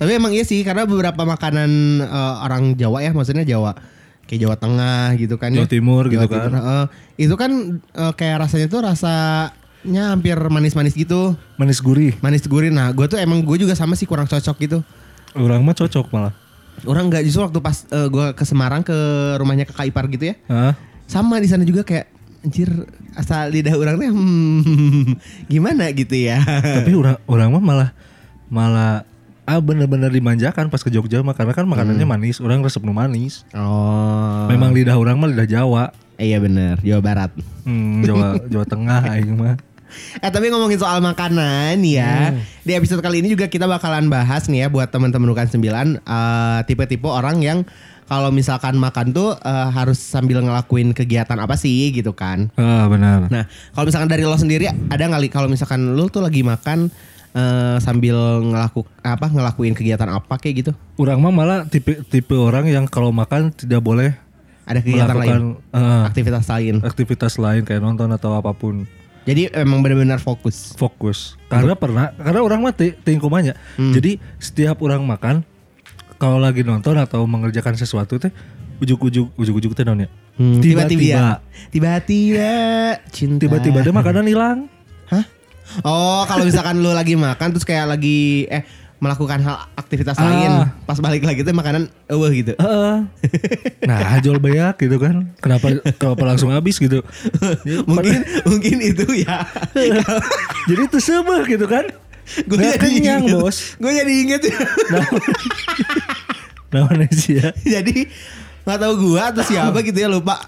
Tapi 0.00 0.10
emang 0.16 0.32
iya 0.32 0.40
sih 0.40 0.64
karena 0.64 0.88
beberapa 0.88 1.20
makanan 1.20 1.70
eh, 2.00 2.34
orang 2.40 2.72
Jawa 2.74 3.04
ya 3.04 3.12
maksudnya 3.12 3.44
Jawa 3.44 3.76
kayak 4.24 4.40
Jawa 4.40 4.56
Tengah 4.56 5.06
gitu 5.20 5.36
kan 5.36 5.52
Jawa 5.52 5.66
ya. 5.66 5.68
Timur 5.68 6.08
gitu 6.08 6.16
Jawa 6.16 6.32
kan. 6.32 6.48
Timur, 6.48 6.64
eh, 6.64 6.86
itu 7.20 7.34
kan 7.36 7.50
eh, 7.76 8.12
kayak 8.16 8.36
rasanya 8.40 8.66
tuh 8.70 8.80
rasanya 8.80 10.02
hampir 10.16 10.40
manis-manis 10.40 10.96
gitu. 10.96 11.36
Manis 11.60 11.84
gurih. 11.84 12.16
Manis 12.24 12.48
gurih. 12.48 12.72
Nah, 12.72 12.88
gue 12.88 13.04
tuh 13.04 13.20
emang 13.20 13.44
gue 13.44 13.56
juga 13.60 13.76
sama 13.76 13.92
sih 13.92 14.08
kurang 14.08 14.24
cocok 14.24 14.56
gitu. 14.56 14.80
Orang 15.36 15.60
mah 15.60 15.76
cocok 15.76 16.08
malah. 16.08 16.32
Orang 16.88 17.12
nggak 17.12 17.22
justru 17.26 17.44
waktu 17.44 17.60
pas 17.60 17.84
eh, 17.88 18.08
gue 18.08 18.26
ke 18.32 18.44
Semarang 18.44 18.80
ke 18.80 18.96
rumahnya 19.36 19.68
kakak 19.68 19.90
ipar 19.90 20.04
gitu 20.08 20.32
ya. 20.32 20.34
Hah? 20.48 20.72
Sama 21.10 21.42
di 21.42 21.48
sana 21.50 21.66
juga 21.66 21.82
kayak 21.82 22.06
anjir 22.40 22.72
asal 23.12 23.52
lidah 23.52 23.76
orang 23.76 24.00
tuh 24.00 24.08
hmm, 24.08 25.04
gimana 25.52 25.92
gitu 25.92 26.16
ya. 26.16 26.40
Tapi 26.44 26.92
orang 26.96 27.16
orang 27.28 27.48
mah 27.52 27.62
malah 27.62 27.90
malah 28.50 28.92
ah 29.50 29.58
bener-bener 29.58 30.14
dimanjakan 30.14 30.70
pas 30.70 30.78
ke 30.78 30.94
Jogja 30.94 31.20
mah 31.26 31.34
karena 31.34 31.52
kan 31.52 31.66
makanannya 31.66 32.06
manis. 32.06 32.38
Orang 32.40 32.62
resep 32.62 32.80
nu 32.80 32.94
manis. 32.94 33.42
oh. 33.52 34.46
Memang 34.48 34.72
lidah 34.72 34.96
orang 34.96 35.18
mah 35.18 35.28
lidah 35.28 35.48
Jawa. 35.48 35.92
Eh, 36.20 36.36
iya 36.36 36.38
bener 36.38 36.76
Jawa 36.84 37.00
Barat. 37.00 37.30
Hmm, 37.64 38.04
Jawa 38.04 38.36
Jawa 38.44 38.64
Tengah 38.68 39.00
aing 39.08 39.34
mah. 39.36 39.56
Eh 40.22 40.30
tapi 40.34 40.48
ngomongin 40.48 40.78
soal 40.78 40.98
makanan 41.02 41.80
ya, 41.82 42.34
di 42.62 42.72
episode 42.74 43.02
kali 43.02 43.20
ini 43.22 43.34
juga 43.34 43.50
kita 43.50 43.66
bakalan 43.66 44.06
bahas 44.06 44.46
nih 44.46 44.64
ya 44.64 44.68
buat 44.70 44.88
teman-teman 44.88 45.30
Bukan 45.30 45.48
Sembilan 45.50 45.86
eh, 46.00 46.60
tipe-tipe 46.66 47.06
orang 47.06 47.38
yang 47.42 47.58
kalau 48.10 48.34
misalkan 48.34 48.74
makan 48.74 49.14
tuh 49.14 49.38
eh, 49.38 49.68
harus 49.70 50.02
sambil 50.02 50.42
ngelakuin 50.42 50.90
kegiatan 50.90 51.38
apa 51.38 51.54
sih 51.54 51.94
gitu 51.94 52.10
kan. 52.10 52.50
Ah, 52.58 52.90
benar. 52.90 53.30
Nah 53.30 53.46
kalau 53.70 53.86
misalkan 53.86 54.10
dari 54.10 54.26
lo 54.26 54.34
sendiri 54.34 54.66
ada 54.66 54.98
nggak 54.98 55.30
kalau 55.30 55.46
misalkan 55.46 55.94
lo 55.94 56.10
tuh 56.10 56.18
lagi 56.18 56.42
makan 56.42 56.90
eh, 57.38 57.78
sambil 57.78 58.42
ngelaku 58.42 58.82
apa 59.06 59.30
ngelakuin 59.30 59.78
kegiatan 59.78 60.10
apa 60.10 60.42
kayak 60.42 60.66
gitu? 60.66 60.72
Orang 60.98 61.22
mah 61.22 61.30
malah 61.30 61.58
tipe 61.70 62.02
tipe 62.10 62.34
orang 62.34 62.66
yang 62.66 62.90
kalau 62.90 63.14
makan 63.14 63.54
tidak 63.54 63.78
boleh 63.78 64.10
Ada 64.66 64.82
kegiatan 64.86 65.14
melakukan 65.14 65.42
lain, 65.62 65.74
eh, 65.74 66.02
aktivitas 66.06 66.44
lain. 66.46 66.74
aktivitas 66.82 67.32
lain 67.38 67.62
kayak 67.62 67.82
nonton 67.82 68.10
atau 68.10 68.34
apa 68.34 68.50
pun. 68.54 68.86
Jadi 69.22 69.52
emang 69.52 69.80
benar-benar 69.80 70.16
fokus. 70.16 70.72
Fokus. 70.74 71.36
Karena 71.46 71.74
pernah 71.74 72.10
karena 72.14 72.40
orang 72.40 72.60
mah 72.60 72.72
ti- 72.72 72.96
tingkumanya. 72.96 73.52
Hmm. 73.76 73.92
Jadi 73.92 74.16
setiap 74.36 74.80
orang 74.80 75.02
makan 75.02 75.44
kalau 76.16 76.36
lagi 76.36 76.60
nonton 76.60 76.96
atau 76.96 77.24
mengerjakan 77.24 77.76
sesuatu 77.76 78.16
teh 78.16 78.32
ujuk-ujuk 78.80 79.36
ujuk-ujuk 79.36 79.72
teh 79.72 79.84
naon 79.84 80.04
ya? 80.04 80.08
Hmm, 80.36 80.56
Tiba-tiba. 80.58 81.44
Tiba-tiba 81.68 82.50
cinta. 83.12 83.40
Tiba-tiba 83.40 83.80
ada 83.80 83.92
makanan 83.92 84.24
hilang. 84.24 84.58
Hah? 85.06 85.24
Oh, 85.80 86.24
kalau 86.24 86.42
misalkan 86.42 86.80
lu 86.80 86.90
lagi 86.90 87.14
makan 87.14 87.52
terus 87.52 87.62
kayak 87.62 87.86
lagi 87.86 88.48
eh 88.48 88.64
melakukan 89.00 89.40
hal 89.40 89.56
aktivitas 89.74 90.14
Ah. 90.14 90.28
lain, 90.28 90.52
pas 90.84 91.00
balik 91.00 91.24
lagi 91.24 91.40
tuh 91.40 91.56
makanan 91.56 91.88
eueuh 92.06 92.32
gitu. 92.36 92.52
Heeh. 92.54 92.96
nah, 93.88 94.20
jual 94.20 94.36
banyak 94.36 94.76
gitu 94.76 94.96
kan. 95.00 95.24
Kenapa 95.40 95.72
kenapa 95.96 96.22
langsung 96.22 96.52
habis 96.52 96.76
gitu. 96.76 97.00
Mungkin 97.90 98.20
mungkin 98.44 98.76
itu 98.78 99.04
ya. 99.24 99.48
Jadi 100.68 100.80
itu 100.84 100.98
sebah 101.00 101.48
gitu 101.48 101.64
kan. 101.64 101.88
Gue 102.46 102.62
jadi 102.62 102.78
kenyang, 102.78 103.26
inget. 103.26 103.42
Bos. 103.42 103.74
Gue 103.74 103.90
jadi 103.90 104.12
inget 104.22 104.40
Nah, 104.86 105.02
namanya 106.70 107.10
sih 107.10 107.42
ya. 107.42 107.50
jadi 107.58 108.06
nggak 108.62 108.78
tahu 108.78 108.94
gua 109.02 109.34
atau 109.34 109.42
siapa 109.42 109.82
gitu 109.82 109.98
ya 109.98 110.06
lupa 110.06 110.38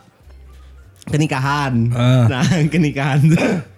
kenikahan. 1.10 1.90
Ah. 1.90 2.30
Nah, 2.30 2.46
kenikahan 2.70 3.18
tuh. 3.26 3.42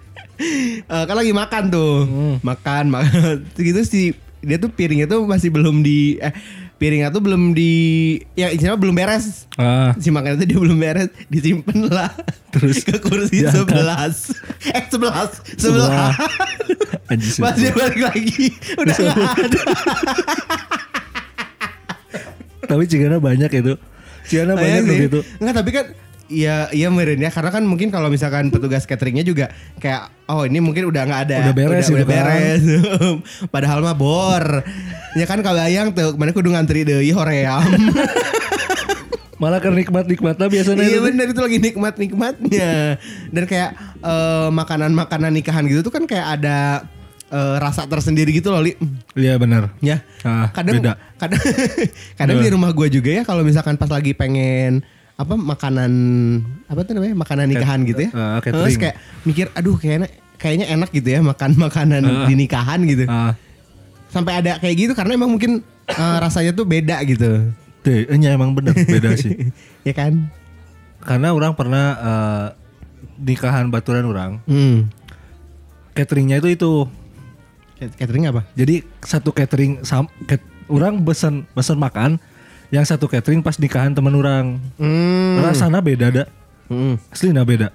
Eh, 0.85 1.04
kan 1.07 1.14
lagi 1.14 1.31
makan 1.31 1.71
tuh. 1.71 2.02
Hmm. 2.11 2.37
Makan, 2.43 2.90
makan. 2.90 3.47
Gitu 3.54 3.81
si 3.87 4.02
dia 4.44 4.56
tuh 4.56 4.68
piringnya 4.68 5.04
tuh 5.04 5.24
masih 5.24 5.48
belum 5.48 5.80
di 5.80 6.16
eh 6.18 6.32
piringnya 6.74 7.08
tuh 7.08 7.22
belum 7.22 7.52
di 7.52 7.72
ya 8.34 8.48
isinya 8.48 8.74
belum 8.74 8.92
beres. 8.92 9.46
Ah, 9.54 9.94
Si 9.94 10.08
makanan 10.08 10.38
itu 10.38 10.46
dia 10.46 10.58
belum 10.58 10.76
beres, 10.76 11.08
disimpan 11.26 11.88
lah. 11.88 12.10
Terus 12.50 12.82
ke 12.82 12.98
kursi 12.98 13.40
diangkat. 13.40 13.54
sebelas. 13.56 14.16
Eh 14.68 14.82
sebelas, 14.86 15.30
Sebelah. 15.54 16.12
dia 17.56 17.70
balik 17.70 18.00
lagi, 18.00 18.46
udah 18.74 18.96
nggak 18.96 19.22
ada. 19.38 19.62
Tapi 22.64 22.82
cigana 22.86 23.18
banyak 23.18 23.50
itu. 23.52 23.74
Cigana 24.24 24.56
banyak 24.56 24.80
Iya 24.80 24.80
tuh 24.82 24.94
sih. 24.96 25.02
gitu. 25.06 25.18
Enggak 25.38 25.54
tapi 25.60 25.70
kan 25.70 25.86
Iya, 26.25 26.73
iya 26.73 26.88
meren 26.88 27.21
ya 27.21 27.28
karena 27.28 27.52
kan 27.52 27.61
mungkin 27.69 27.93
kalau 27.93 28.09
misalkan 28.09 28.49
petugas 28.49 28.88
cateringnya 28.88 29.21
juga 29.21 29.52
kayak 29.76 30.09
oh 30.25 30.49
ini 30.49 30.57
mungkin 30.57 30.88
udah 30.88 31.04
nggak 31.04 31.21
ada 31.28 31.37
Udah 31.45 31.54
beres 31.54 31.85
udah, 31.85 32.00
gitu 32.00 32.04
kan. 32.09 32.25
beres. 32.25 32.62
Padahal 33.52 33.85
mah 33.85 33.93
bor. 33.93 34.64
Ya 35.14 35.28
kan 35.28 35.45
kalau 35.45 35.61
ayang 35.61 35.93
tuh 35.93 36.16
ke 36.16 36.19
mana 36.19 36.33
kudu 36.33 36.49
ngantri 36.49 36.88
deui 36.88 37.12
hoream. 37.12 37.61
Malah 39.43 39.59
kan 39.59 39.75
nikmat-nikmatnya 39.75 40.47
biasanya 40.47 40.85
iya 40.87 40.97
itu. 41.02 41.04
bener 41.11 41.26
itu 41.35 41.40
lagi 41.43 41.59
nikmat-nikmatnya. 41.61 42.97
Dan 43.28 43.45
kayak 43.45 43.71
eh, 44.00 44.49
makanan-makanan 44.49 45.35
nikahan 45.35 45.66
gitu 45.66 45.85
tuh 45.85 45.93
kan 45.93 46.07
kayak 46.09 46.40
ada 46.40 46.87
eh, 47.28 47.57
rasa 47.61 47.85
tersendiri 47.85 48.31
gitu 48.33 48.49
loh, 48.49 48.62
Li. 48.62 48.78
Iya 49.12 49.37
benar. 49.37 49.75
Ya. 49.83 50.00
Ah, 50.23 50.49
kadang 50.54 50.81
beda. 50.81 50.97
kadang 51.21 51.43
kadang 52.19 52.37
di 52.40 52.49
rumah 52.49 52.71
gua 52.73 52.88
juga 52.88 53.11
ya 53.12 53.23
kalau 53.26 53.45
misalkan 53.45 53.76
pas 53.76 53.90
lagi 53.90 54.16
pengen 54.16 54.81
apa 55.14 55.35
makanan 55.35 55.92
apa 56.66 56.80
tuh 56.83 56.92
namanya 56.92 57.14
makanan 57.14 57.47
nikahan 57.47 57.80
gitu 57.83 58.00
ya 58.04 58.11
catering. 58.42 58.54
terus 58.56 58.75
kayak 58.76 58.97
mikir 59.23 59.47
aduh 59.52 59.76
kayaknya 59.76 60.09
kayaknya 60.35 60.66
enak 60.68 60.90
gitu 60.90 61.09
ya 61.09 61.21
makan 61.23 61.54
makanan 61.56 62.02
Ah. 62.02 62.26
di 62.26 62.35
nikahan 62.35 62.83
gitu 62.83 63.06
Ah, 63.06 63.33
sampai 64.09 64.42
ada 64.42 64.59
kayak 64.59 64.75
gitu 64.76 64.92
karena 64.92 65.14
emang 65.14 65.30
mungkin 65.30 65.62
eh, 65.87 66.16
rasanya 66.18 66.50
tuh 66.50 66.64
beda 66.64 66.99
gitu 67.04 67.47
deh, 67.80 68.09
enya 68.09 68.33
emang 68.33 68.50
bener 68.52 68.73
beda 68.73 69.12
sih. 69.14 69.52
ya 69.87 69.92
kan 69.92 70.33
Karena 70.99 71.30
orang 71.30 71.52
pernah 71.52 71.87
eh, 71.94 72.47
nikahan 73.21 73.68
baturan 73.68 74.02
orang, 74.04 74.40
hmm. 74.44 74.88
cateringnya 75.92 76.40
itu 76.40 76.49
itu. 76.50 76.73
catering 77.75 78.25
apa 78.26 78.49
Jadi 78.54 78.80
satu 78.99 79.30
catering 79.30 79.85
sam, 79.85 80.09
cat- 80.25 80.40
orang 80.66 80.97
pesan 80.99 81.44
pesan 81.52 81.76
makan, 81.76 82.16
yang 82.75 82.83
satu 82.83 83.07
catering 83.07 83.38
pas 83.38 83.54
nikahan 83.54 83.95
temen 83.95 84.11
orang. 84.11 84.59
hmm. 84.83 85.47
Rasanya 85.47 85.78
beda 85.78 86.07
dah. 86.11 86.26
Hmm. 86.66 86.99
Asli 87.14 87.31
nah 87.31 87.47
beda. 87.47 87.71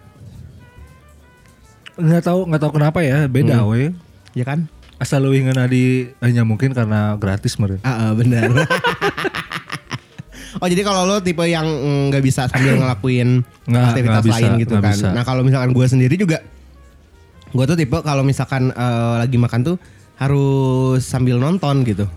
Nggak 1.95 2.23
tahu 2.27 2.39
nggak 2.51 2.61
tahu 2.61 2.71
kenapa 2.75 2.99
ya 2.99 3.23
beda 3.27 3.63
we. 3.63 3.95
ya 4.35 4.43
kan 4.43 4.67
Asal 4.99 5.23
lu 5.23 5.31
ingin 5.31 5.55
di 5.71 6.11
hanya 6.19 6.43
mungkin 6.43 6.75
karena 6.75 7.15
gratis 7.15 7.55
meren. 7.55 7.79
ah 7.87 8.11
ah, 8.11 8.11
benar 8.11 8.51
Oh 10.59 10.67
jadi 10.67 10.81
kalau 10.83 11.05
lo 11.07 11.23
tipe 11.23 11.45
yang 11.45 11.63
mm, 11.63 12.11
nggak 12.11 12.23
bisa 12.25 12.49
sambil 12.51 12.75
ngelakuin 12.75 13.45
Nggak, 13.69 13.83
aktivitas 13.95 14.11
nggak 14.11 14.25
bisa, 14.27 14.35
lain 14.35 14.51
gitu 14.59 14.75
kan. 14.81 14.91
bisa. 14.97 15.07
Nah 15.15 15.23
kalau 15.23 15.41
misalkan 15.45 15.71
gue 15.71 15.85
sendiri 15.87 16.15
juga, 16.19 16.41
gue 17.53 17.65
tuh 17.69 17.77
tipe 17.77 17.95
kalau 18.01 18.25
misalkan 18.25 18.73
eh, 18.73 19.13
lagi 19.23 19.37
makan 19.39 19.61
tuh 19.63 19.75
harus 20.19 20.99
sambil 21.05 21.37
nonton 21.39 21.85
gitu. 21.87 22.09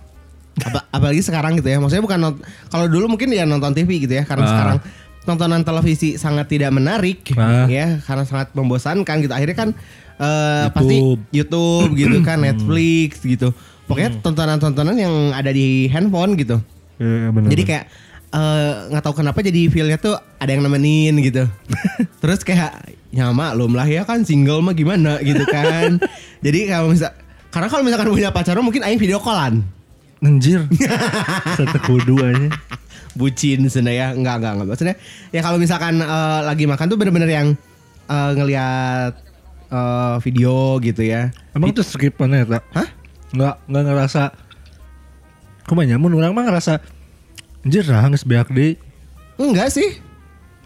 Apa- 0.59 0.85
apalagi 0.91 1.23
sekarang 1.23 1.57
gitu 1.57 1.69
ya. 1.69 1.81
Maksudnya 1.81 2.05
bukan 2.05 2.21
kalau 2.69 2.87
dulu 2.87 3.09
mungkin 3.09 3.33
ya 3.33 3.49
nonton 3.49 3.73
TV 3.73 4.05
gitu 4.05 4.13
ya. 4.13 4.25
Karena 4.25 4.45
Ah. 4.45 4.51
sekarang 4.51 4.79
tontonan 5.23 5.63
televisi 5.63 6.19
sangat 6.19 6.51
tidak 6.51 6.71
menarik 6.71 7.23
Ah. 7.35 7.65
ya 7.67 8.03
karena 8.03 8.27
sangat 8.27 8.53
membosankan 8.53 9.23
gitu. 9.23 9.33
Akhirnya 9.33 9.57
kan 9.57 9.71
eh, 10.19 10.67
pasti 10.71 10.97
YouTube. 10.99 11.27
YouTube 11.33 11.91
gitu 11.97 12.19
kan, 12.23 12.39
Netflix 12.47 13.23
gitu. 13.23 13.51
Pokoknya 13.85 14.15
tontonan-tontonan 14.21 14.95
yang 14.95 15.15
ada 15.33 15.51
di 15.51 15.89
handphone 15.89 16.37
gitu. 16.37 16.63
Iya 17.03 17.33
benar. 17.35 17.49
Jadi 17.51 17.63
kayak 17.65 17.85
eh, 18.31 18.73
nggak 18.89 19.03
tahu 19.03 19.15
kenapa 19.19 19.43
jadi 19.43 19.67
feelnya 19.67 19.99
tuh 19.99 20.15
ada 20.15 20.47
yang 20.47 20.63
nemenin 20.63 21.17
gitu. 21.19 21.49
Terus 22.23 22.41
kayak 22.43 22.87
ya 23.11 23.29
maklum 23.29 23.75
lah 23.75 23.85
ya 23.85 24.05
kan 24.05 24.23
single 24.23 24.61
mah 24.61 24.73
gimana 24.73 25.19
gitu 25.21 25.43
kan. 25.45 25.99
jadi 26.45 26.71
kalau 26.71 26.93
misal 26.93 27.11
karena 27.51 27.69
kalau 27.69 27.83
misalkan 27.83 28.09
punya 28.09 28.31
pacar 28.31 28.57
mungkin 28.59 28.81
aing 28.81 28.97
video 28.97 29.19
callan. 29.19 29.67
Anjir. 30.23 30.65
Satu 31.59 31.79
kudu 31.83 32.23
aja. 32.23 32.49
Bucin 33.13 33.67
sebenarnya 33.69 33.99
ya. 33.99 34.07
Enggak 34.15 34.35
enggak 34.41 34.53
enggak. 34.55 34.69
Maksudnya 34.73 34.97
ya 35.35 35.41
kalau 35.43 35.59
misalkan 35.59 35.99
eh, 35.99 36.41
lagi 36.47 36.65
makan 36.65 36.87
tuh 36.87 36.97
bener-bener 36.97 37.31
yang 37.31 37.49
eh, 38.07 38.31
ngelihat 38.39 39.13
eh, 39.69 40.17
video 40.23 40.79
gitu 40.79 41.03
ya. 41.03 41.35
Emang 41.53 41.75
tuh 41.75 41.85
skip 41.85 42.15
mana 42.23 42.47
ya? 42.47 42.63
Hah? 42.73 42.89
Nggak, 43.33 43.55
nggak 43.67 43.83
ngerasa 43.89 44.23
Kumanya 45.63 45.97
mun 45.97 46.13
orang 46.19 46.35
mah 46.35 46.45
ngerasa 46.51 46.83
Anjir 47.63 47.87
lah 47.87 48.11
geus 48.11 48.27
beak 48.27 48.51
deui. 48.51 48.75
Enggak 49.39 49.71
sih. 49.71 50.03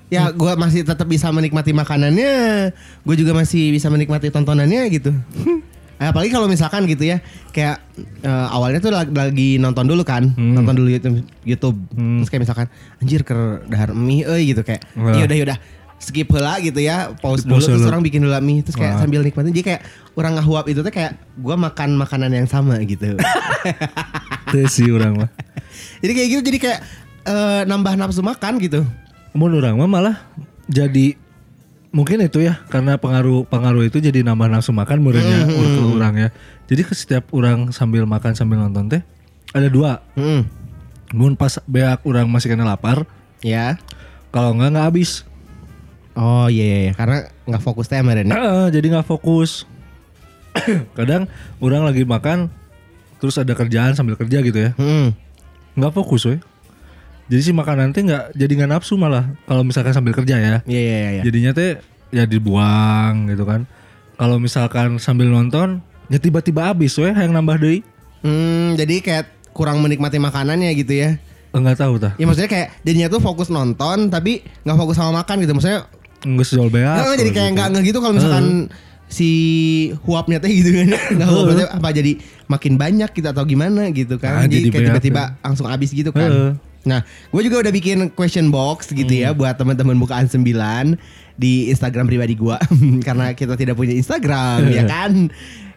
Ya 0.08 0.30
Hmm. 0.30 0.38
gue 0.38 0.52
masih 0.56 0.80
tetap 0.86 1.04
bisa 1.10 1.28
menikmati 1.28 1.76
makanannya. 1.76 2.70
Gue 3.04 3.14
juga 3.18 3.36
masih 3.36 3.74
bisa 3.74 3.92
menikmati 3.92 4.32
tontonannya 4.32 4.88
gitu. 4.88 5.12
Eh, 5.96 6.04
Apalagi 6.04 6.28
kalau 6.28 6.44
misalkan 6.44 6.84
gitu 6.84 7.08
ya, 7.08 7.24
kayak 7.50 7.80
eh, 8.20 8.46
awalnya 8.52 8.78
tuh 8.78 8.92
lagi, 8.92 9.08
lagi 9.10 9.48
nonton 9.56 9.88
dulu 9.88 10.04
kan, 10.04 10.28
Hmm. 10.28 10.52
nonton 10.52 10.76
dulu 10.76 10.88
YouTube, 10.88 11.16
YouTube. 11.40 11.76
Hmm. 11.92 12.20
terus 12.20 12.28
kayak 12.28 12.42
misalkan, 12.44 12.66
anjir 12.98 13.24
ke 13.24 13.36
dahar 13.64 13.90
mie, 13.90 14.20
euy 14.22 14.52
gitu 14.52 14.60
kayak, 14.60 14.84
Wah. 14.92 15.16
yaudah 15.16 15.32
yaudah 15.34 15.58
skip 15.96 16.28
lah 16.28 16.60
gitu 16.60 16.76
ya, 16.78 17.16
pause 17.16 17.42
dulu, 17.42 17.56
Pause 17.56 17.72
terus 17.72 17.80
dulu. 17.80 17.88
orang 17.88 18.02
bikin 18.04 18.20
dulu 18.20 18.36
mie, 18.38 18.60
terus 18.60 18.76
kayak 18.76 18.92
Wah. 18.92 19.00
sambil 19.00 19.24
nikmatin, 19.24 19.50
jadi 19.50 19.64
kayak 19.64 19.82
orang 20.12 20.36
ngahuap 20.36 20.68
itu 20.68 20.80
tuh 20.80 20.92
kayak 20.92 21.16
gue 21.32 21.56
makan 21.56 21.88
makanan 21.96 22.30
yang 22.30 22.44
sama 22.44 22.76
gitu. 22.84 23.16
Teu 24.46 24.68
sih 24.76 24.88
orang 24.88 25.16
mah. 25.16 25.30
jadi 26.04 26.12
kayak 26.12 26.28
gitu, 26.28 26.40
jadi 26.44 26.58
kayak 26.60 26.80
eh, 27.24 27.60
nambah 27.64 27.96
nafsu 27.96 28.20
makan 28.20 28.60
gitu. 28.60 28.84
Mun 29.32 29.52
orang 29.54 29.76
mah 29.76 29.88
malah 29.88 30.16
jadi 30.66 31.16
mungkin 31.96 32.20
itu 32.20 32.44
ya 32.44 32.60
karena 32.68 33.00
pengaruh 33.00 33.48
pengaruh 33.48 33.88
itu 33.88 34.04
jadi 34.04 34.20
nambah 34.20 34.52
nafsu 34.52 34.76
makan 34.76 35.00
murahnya 35.00 35.48
ke 35.48 35.80
orang 35.88 36.14
ya. 36.20 36.28
Jadi 36.68 36.82
ke 36.84 36.92
setiap 36.92 37.32
orang 37.32 37.72
sambil 37.72 38.04
makan 38.04 38.36
sambil 38.36 38.60
nonton 38.60 38.92
teh 38.92 39.00
ada 39.56 39.72
dua. 39.72 40.04
Hmm. 40.12 40.44
Mun 41.16 41.40
pas 41.40 41.56
beak 41.64 42.04
orang 42.04 42.28
masih 42.28 42.52
kena 42.52 42.68
lapar, 42.68 43.08
Ya. 43.40 43.80
kalau 44.28 44.52
enggak 44.52 44.76
nggak 44.76 44.86
habis. 44.92 45.24
Oh 46.12 46.52
iya 46.52 46.64
iya, 46.64 46.78
iya. 46.90 46.92
karena 46.92 47.32
nggak 47.48 47.62
fokus 47.64 47.88
teh 47.88 47.96
ya. 47.96 48.04
Ah, 48.36 48.68
jadi 48.68 48.86
nggak 48.92 49.08
fokus. 49.08 49.64
Kadang 50.98 51.32
orang 51.64 51.88
lagi 51.88 52.04
makan 52.04 52.52
terus 53.16 53.40
ada 53.40 53.56
kerjaan 53.56 53.96
sambil 53.96 54.20
kerja 54.20 54.44
gitu 54.44 54.58
ya. 54.60 54.70
Hmm. 54.76 55.16
Nggak 55.72 55.96
fokus 55.96 56.28
we. 56.28 56.36
Jadi 57.26 57.40
si 57.42 57.50
makanan 57.50 57.90
teh 57.90 58.06
nggak 58.06 58.38
jadi 58.38 58.52
nggak 58.62 58.70
nafsu 58.70 58.94
malah 58.94 59.26
kalau 59.50 59.66
misalkan 59.66 59.90
sambil 59.90 60.14
kerja 60.14 60.38
ya. 60.38 60.56
Iya 60.62 60.80
iya 60.80 61.10
iya. 61.18 61.22
Jadinya 61.26 61.50
teh 61.50 61.82
ya 62.14 62.22
dibuang 62.22 63.26
gitu 63.30 63.42
kan. 63.42 63.66
Kalau 64.14 64.38
misalkan 64.38 65.02
sambil 65.02 65.26
nonton 65.28 65.82
ya 66.06 66.22
tiba-tiba 66.22 66.70
habis 66.70 66.94
we 66.96 67.10
yang 67.10 67.34
nambah 67.34 67.58
deui. 67.58 67.82
Hmm, 68.22 68.78
jadi 68.78 69.02
kayak 69.02 69.24
kurang 69.50 69.82
menikmati 69.82 70.22
makanannya 70.22 70.70
gitu 70.78 70.94
ya. 70.94 71.18
Enggak 71.50 71.82
tahu 71.82 71.98
tah. 71.98 72.14
Ya 72.14 72.30
maksudnya 72.30 72.50
kayak 72.50 72.68
jadinya 72.86 73.08
tuh 73.10 73.18
fokus 73.18 73.50
nonton 73.50 74.06
tapi 74.06 74.46
nggak 74.62 74.78
fokus 74.78 74.94
sama 74.94 75.22
makan 75.24 75.42
gitu. 75.42 75.52
Maksudnya 75.58 75.90
Enggak 76.22 76.46
sejol 76.46 76.70
beak. 76.70 76.86
nggak 76.86 77.18
jadi 77.18 77.32
kayak 77.34 77.50
gitu. 77.50 77.54
nggak 77.58 77.66
nggak 77.74 77.84
gitu 77.90 77.98
kalau 77.98 78.14
misalkan 78.14 78.46
si 79.06 79.30
huapnya 80.06 80.38
teh 80.42 80.50
gitu 80.50 80.70
kan. 80.70 80.88
Nggak 81.18 81.28
huap 81.30 81.44
berarti 81.46 81.64
apa 81.70 81.88
jadi 81.94 82.12
makin 82.50 82.72
banyak 82.74 83.10
kita 83.14 83.30
atau 83.34 83.46
gimana 83.46 83.90
gitu 83.94 84.18
kan. 84.18 84.42
Ah, 84.42 84.46
jadi 84.46 84.66
jadi 84.66 84.70
kayak 84.70 84.86
tiba-tiba 84.94 85.22
langsung 85.42 85.66
habis 85.70 85.90
gitu 85.94 86.10
kan. 86.10 86.30
Heeh. 86.30 86.50
Nah, 86.86 87.02
gue 87.04 87.42
juga 87.42 87.60
udah 87.60 87.70
bikin 87.70 88.08
question 88.10 88.48
box 88.48 88.88
gitu 88.88 89.10
ya 89.10 89.30
Hmm. 89.30 89.36
buat 89.36 89.54
teman-teman 89.54 89.94
bukaan 89.96 90.24
9 90.24 90.94
di 91.34 91.68
Instagram 91.68 92.06
pribadi 92.06 92.32
gue 92.32 92.56
karena 93.06 93.30
kita 93.32 93.54
tidak 93.54 93.74
punya 93.74 93.92
Instagram 93.92 94.70
ya 94.70 94.86
kan. 94.94 95.26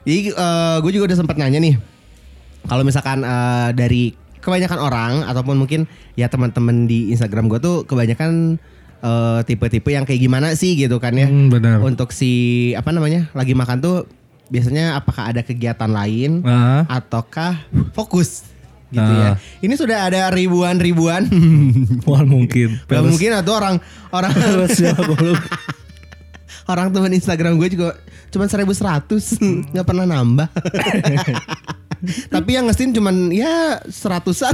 Jadi 0.02 0.32
gue 0.80 0.92
juga 0.92 1.06
udah 1.06 1.18
sempat 1.18 1.36
nanya 1.36 1.58
nih 1.58 1.76
kalau 2.62 2.82
misalkan 2.82 3.22
eh, 3.22 3.70
dari 3.74 4.14
kebanyakan 4.40 4.80
orang 4.80 5.14
ataupun 5.24 5.58
mungkin 5.58 5.84
ya 6.14 6.28
teman-teman 6.28 6.86
di 6.86 7.10
Instagram 7.10 7.48
gue 7.48 7.60
tuh 7.60 7.76
kebanyakan 7.84 8.56
eh, 9.00 9.40
tipe-tipe 9.44 9.90
yang 9.90 10.04
kayak 10.04 10.22
gimana 10.22 10.54
sih 10.54 10.76
gitu 10.76 10.98
kan 10.98 11.12
ya. 11.12 11.26
Hmm, 11.26 11.50
benar. 11.50 11.82
Untuk 11.82 12.12
si 12.12 12.32
apa 12.74 12.90
namanya 12.90 13.28
lagi 13.34 13.52
makan 13.52 13.80
tuh 13.80 13.98
biasanya 14.48 14.96
apakah 14.96 15.30
ada 15.30 15.42
kegiatan 15.42 15.88
lain 15.88 16.42
Ah. 16.42 16.82
ataukah 16.88 17.60
fokus 17.92 18.46
gitu 18.90 19.02
Ah. 19.02 19.38
ya. 19.38 19.62
Ini 19.62 19.74
sudah 19.74 19.98
ada 20.10 20.30
ribuan-ribuan. 20.30 21.30
Wah 22.10 22.24
mungkin. 22.24 22.82
Gak 22.86 23.06
mungkin 23.06 23.32
atau 23.34 23.54
orang 23.54 23.76
orang 24.10 24.34
ya 24.74 24.94
orang 26.70 26.94
teman 26.94 27.10
Instagram 27.12 27.58
gue 27.58 27.70
juga 27.70 27.98
cuman 28.30 28.46
1100 28.46 29.74
nggak 29.74 29.86
pernah 29.86 30.06
nambah. 30.06 30.50
Tapi 32.34 32.50
yang 32.50 32.70
ngestin 32.70 32.94
cuman 32.94 33.30
ya 33.30 33.82
seratusan. 33.86 34.54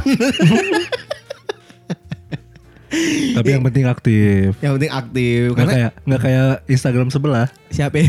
Tapi 3.35 3.47
yang 3.51 3.63
penting 3.67 3.83
aktif. 3.85 4.55
yang 4.63 4.79
penting 4.79 4.91
aktif 4.93 5.51
karena 5.53 5.71
kayak 5.71 5.91
nggak 6.07 6.21
kayak 6.23 6.47
Instagram 6.65 7.11
sebelah. 7.11 7.47
siapa 7.67 7.99
ya? 7.99 8.07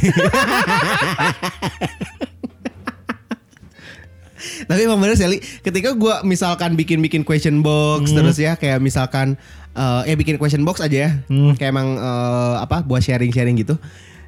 Tapi 4.64 4.80
emang 4.82 4.96
bener 4.96 5.14
Sally, 5.14 5.36
ketika 5.60 5.92
gua 5.92 6.20
misalkan 6.22 6.72
bikin-bikin 6.72 7.20
question 7.20 7.60
box 7.60 8.10
terus 8.10 8.36
ya 8.36 8.56
kayak 8.56 8.80
misalkan 8.80 9.36
eh 9.72 10.02
ya 10.06 10.14
bikin 10.14 10.36
question 10.36 10.64
box 10.64 10.80
aja 10.80 10.96
ya. 10.96 11.10
Hmm. 11.28 11.52
Kayak 11.54 11.70
emang 11.70 11.88
eh, 11.94 12.54
apa 12.58 12.80
buat 12.80 13.00
sharing-sharing 13.00 13.60
gitu. 13.60 13.76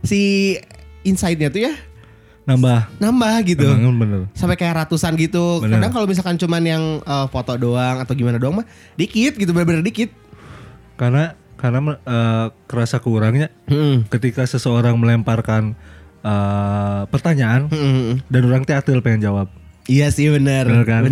Si 0.00 0.54
insight-nya 1.02 1.49
tuh 1.49 1.62
ya 1.64 1.75
Nambah. 2.44 2.97
nambah 2.97 3.35
gitu. 3.44 3.68
Emang 3.68 3.97
bener. 3.97 4.20
Sampai 4.32 4.56
kayak 4.56 4.85
ratusan 4.85 5.16
gitu. 5.16 5.61
Bener. 5.61 5.76
Kadang 5.76 5.92
kalau 5.92 6.06
misalkan 6.06 6.37
cuman 6.37 6.62
yang 6.62 6.85
eh, 7.00 7.26
foto 7.28 7.52
doang 7.54 8.00
atau 8.00 8.12
gimana 8.12 8.37
doang 8.37 8.61
mah 8.61 8.66
dikit 8.94 9.37
gitu 9.37 9.52
bener-bener 9.52 9.85
dikit. 9.85 10.08
Karena 10.97 11.37
karena 11.56 11.78
eh, 11.99 12.47
kerasa 12.64 12.99
kurangnya 12.99 13.52
Hmm. 13.68 14.08
ketika 14.08 14.44
seseorang 14.44 14.97
melemparkan 14.97 15.76
eh, 16.18 17.02
pertanyaan 17.06 17.68
Hmm. 17.68 18.25
dan 18.26 18.42
orang 18.44 18.64
teh 18.64 18.75
atil 18.75 19.00
pengen 19.00 19.23
jawab. 19.23 19.49
Iya 19.88 20.12
sih 20.12 20.28
bener. 20.28 20.68
Bener 20.68 20.85
kan? 20.85 21.09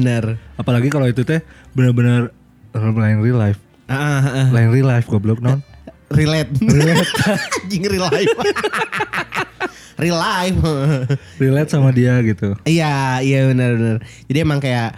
Apalagi 0.61 0.93
kalau 0.93 1.09
itu 1.09 1.25
teh 1.25 1.41
benar-benar 1.73 2.31
lain 2.77 3.25
real 3.25 3.41
life. 3.41 3.57
Ah, 3.89 4.21
ah, 4.21 4.25
ah. 4.45 4.47
Lain 4.53 4.69
real 4.69 4.87
life 4.87 5.09
goblok 5.09 5.41
non. 5.41 5.65
relate 6.13 6.51
anjing 7.67 7.83
real 7.91 8.07
life 8.07 8.31
real 10.03 10.19
life 10.19 10.59
Relate 11.43 11.71
sama 11.71 11.91
dia 11.91 12.15
gitu. 12.23 12.55
iya 12.63 13.19
iya 13.25 13.51
benar 13.51 13.75
benar 13.75 13.97
jadi 14.31 14.39
emang 14.47 14.61
kayak 14.63 14.95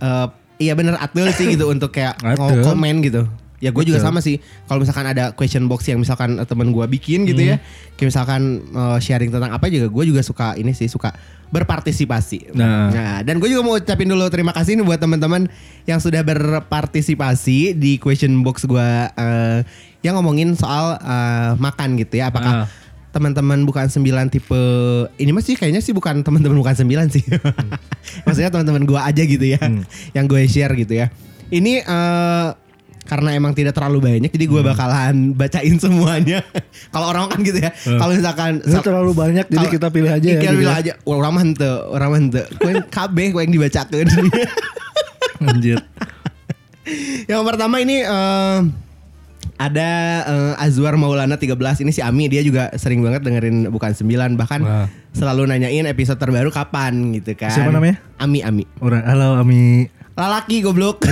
eh, 0.00 0.26
iya 0.56 0.72
benar 0.72 0.96
atul 0.96 1.28
sih 1.36 1.52
gitu 1.52 1.68
untuk 1.68 1.92
kayak 1.92 2.16
Atul. 2.24 2.40
mau 2.40 2.72
komen 2.72 3.04
gitu 3.04 3.28
ya 3.56 3.72
gue 3.72 3.84
juga 3.84 3.98
sama 3.98 4.20
sih. 4.20 4.36
Kalau 4.66 4.84
misalkan 4.84 5.06
ada 5.08 5.32
question 5.32 5.64
box 5.64 5.88
yang 5.88 5.96
misalkan 5.96 6.36
eh, 6.36 6.44
temen 6.44 6.70
gue 6.70 6.84
bikin 6.86 7.24
gitu 7.24 7.40
ya 7.40 7.56
kayak 7.96 8.08
misalkan 8.12 8.42
eh, 8.68 8.98
sharing 9.00 9.32
tentang 9.32 9.52
apa 9.52 9.66
juga 9.66 9.88
gue 9.88 10.04
juga 10.12 10.20
suka 10.20 10.52
ini 10.54 10.76
sih 10.76 10.86
suka 10.86 11.12
berpartisipasi. 11.46 12.52
Nah. 12.52 13.22
dan 13.22 13.38
gue 13.38 13.48
juga 13.48 13.62
mau 13.62 13.78
ucapin 13.78 14.10
dulu 14.10 14.26
terima 14.28 14.50
kasih 14.50 14.76
nih 14.76 14.84
buat 14.84 14.98
teman-teman 14.98 15.46
yang 15.86 16.02
sudah 16.02 16.20
berpartisipasi 16.20 17.72
di 17.72 17.96
question 17.96 18.42
box 18.42 18.66
gue 18.66 18.88
eh, 19.08 19.60
yang 20.02 20.18
ngomongin 20.18 20.52
soal 20.54 20.98
eh, 21.00 21.52
makan 21.56 21.96
gitu 21.96 22.20
ya. 22.20 22.28
Apakah 22.30 22.66
Ah. 22.66 22.68
teman-teman 23.16 23.64
bukan 23.64 23.88
sembilan 23.88 24.28
tipe 24.28 24.60
ini 25.16 25.32
masih 25.32 25.56
kayaknya 25.56 25.80
sih 25.80 25.96
bukan 25.96 26.20
teman-teman 26.20 26.60
bukan 26.60 26.76
sembilan 26.76 27.08
sih. 27.08 27.24
Maksudnya 28.28 28.52
teman-teman 28.52 28.84
gue 28.84 29.00
aja 29.00 29.22
gitu 29.24 29.46
ya 29.46 29.60
yang 30.12 30.28
gue 30.28 30.44
share 30.44 30.76
gitu 30.76 31.00
ya. 31.00 31.08
Ini 31.48 31.80
eh, 31.80 32.48
karena 33.06 33.32
emang 33.38 33.54
tidak 33.54 33.72
terlalu 33.72 34.02
banyak 34.02 34.28
jadi 34.28 34.44
gue 34.44 34.60
bakalan 34.60 35.32
bacain 35.32 35.78
semuanya 35.78 36.42
kalau 36.94 37.06
orang 37.14 37.30
kan 37.30 37.40
gitu 37.40 37.62
ya 37.62 37.70
kalau 37.86 38.12
misalkan 38.12 38.60
Ini 38.66 38.82
terlalu 38.82 39.12
banyak 39.14 39.46
jadi 39.46 39.66
kita 39.70 39.88
pilih 39.94 40.10
aja 40.10 40.26
ya. 40.26 40.36
Iya, 40.36 40.42
gitu 40.42 40.56
pilih 40.58 40.74
ya. 40.74 40.82
aja. 40.82 40.92
Orang 41.06 41.32
mah 41.38 41.44
orang 41.92 42.08
mah 42.10 42.18
henteu. 42.18 42.44
Kuen 42.58 42.76
KB 42.86 43.16
kue 43.32 43.42
yang 43.46 43.52
dibacakeun. 43.54 44.08
Anjir. 45.46 45.78
yang 47.26 47.42
pertama 47.42 47.82
ini 47.82 48.06
eh, 48.06 48.58
ada 49.56 49.90
eh, 50.28 50.62
Azwar 50.62 50.94
Maulana 50.94 51.36
13 51.36 51.56
ini 51.82 51.90
si 51.90 52.00
Ami 52.04 52.30
dia 52.30 52.44
juga 52.44 52.70
sering 52.76 53.02
banget 53.02 53.26
dengerin 53.26 53.68
bukan 53.72 53.92
9 53.92 54.38
bahkan 54.38 54.60
Wah. 54.62 54.88
selalu 55.16 55.48
nanyain 55.50 55.84
episode 55.88 56.20
terbaru 56.20 56.52
kapan 56.52 57.16
gitu 57.16 57.34
kan. 57.34 57.52
Siapa 57.52 57.72
namanya? 57.72 58.00
Ami 58.20 58.40
Ami. 58.44 58.64
Orang 58.80 59.02
halo 59.02 59.36
Ami. 59.40 59.90
Lalaki 60.16 60.64
goblok. 60.64 61.04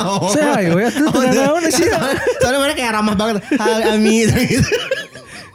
Oh. 0.00 0.30
Saya 0.32 0.62
ayo 0.64 0.78
ya 0.80 0.88
tuh 0.88 1.06
Oh, 1.10 1.18
tuh. 1.18 1.34
naon 1.34 1.62
sih. 1.68 1.84
Soalnya 2.40 2.58
mana 2.62 2.72
kayak 2.72 2.92
ramah 2.94 3.14
banget. 3.14 3.42
Halo 3.58 3.98
Ami 3.98 4.22
gitu. 4.26 4.70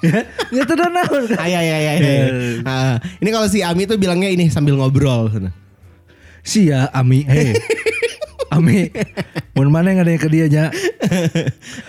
Ya, 0.06 0.22
ya 0.54 0.62
tuh 0.68 0.76
udah 0.78 0.90
naon. 0.92 1.24
Ah, 1.40 1.48
iya, 1.48 1.60
iya, 1.64 1.78
iya, 1.80 1.94
iya. 1.98 1.98
Iya. 1.98 2.26
Ah, 2.68 2.96
ini 3.18 3.30
kalau 3.32 3.48
si 3.48 3.64
Ami 3.64 3.88
tuh 3.88 3.98
bilangnya 3.98 4.30
ini 4.30 4.52
sambil 4.52 4.76
ngobrol. 4.78 5.32
Sia 6.44 6.92
Ami. 6.92 7.26
Hei. 7.26 7.56
Ami. 8.54 8.92
Mun 9.58 9.72
mana 9.72 9.96
yang 9.96 10.06
ada 10.06 10.12
yang 10.14 10.22
ke 10.22 10.30
dia 10.30 10.46
nya. 10.46 10.66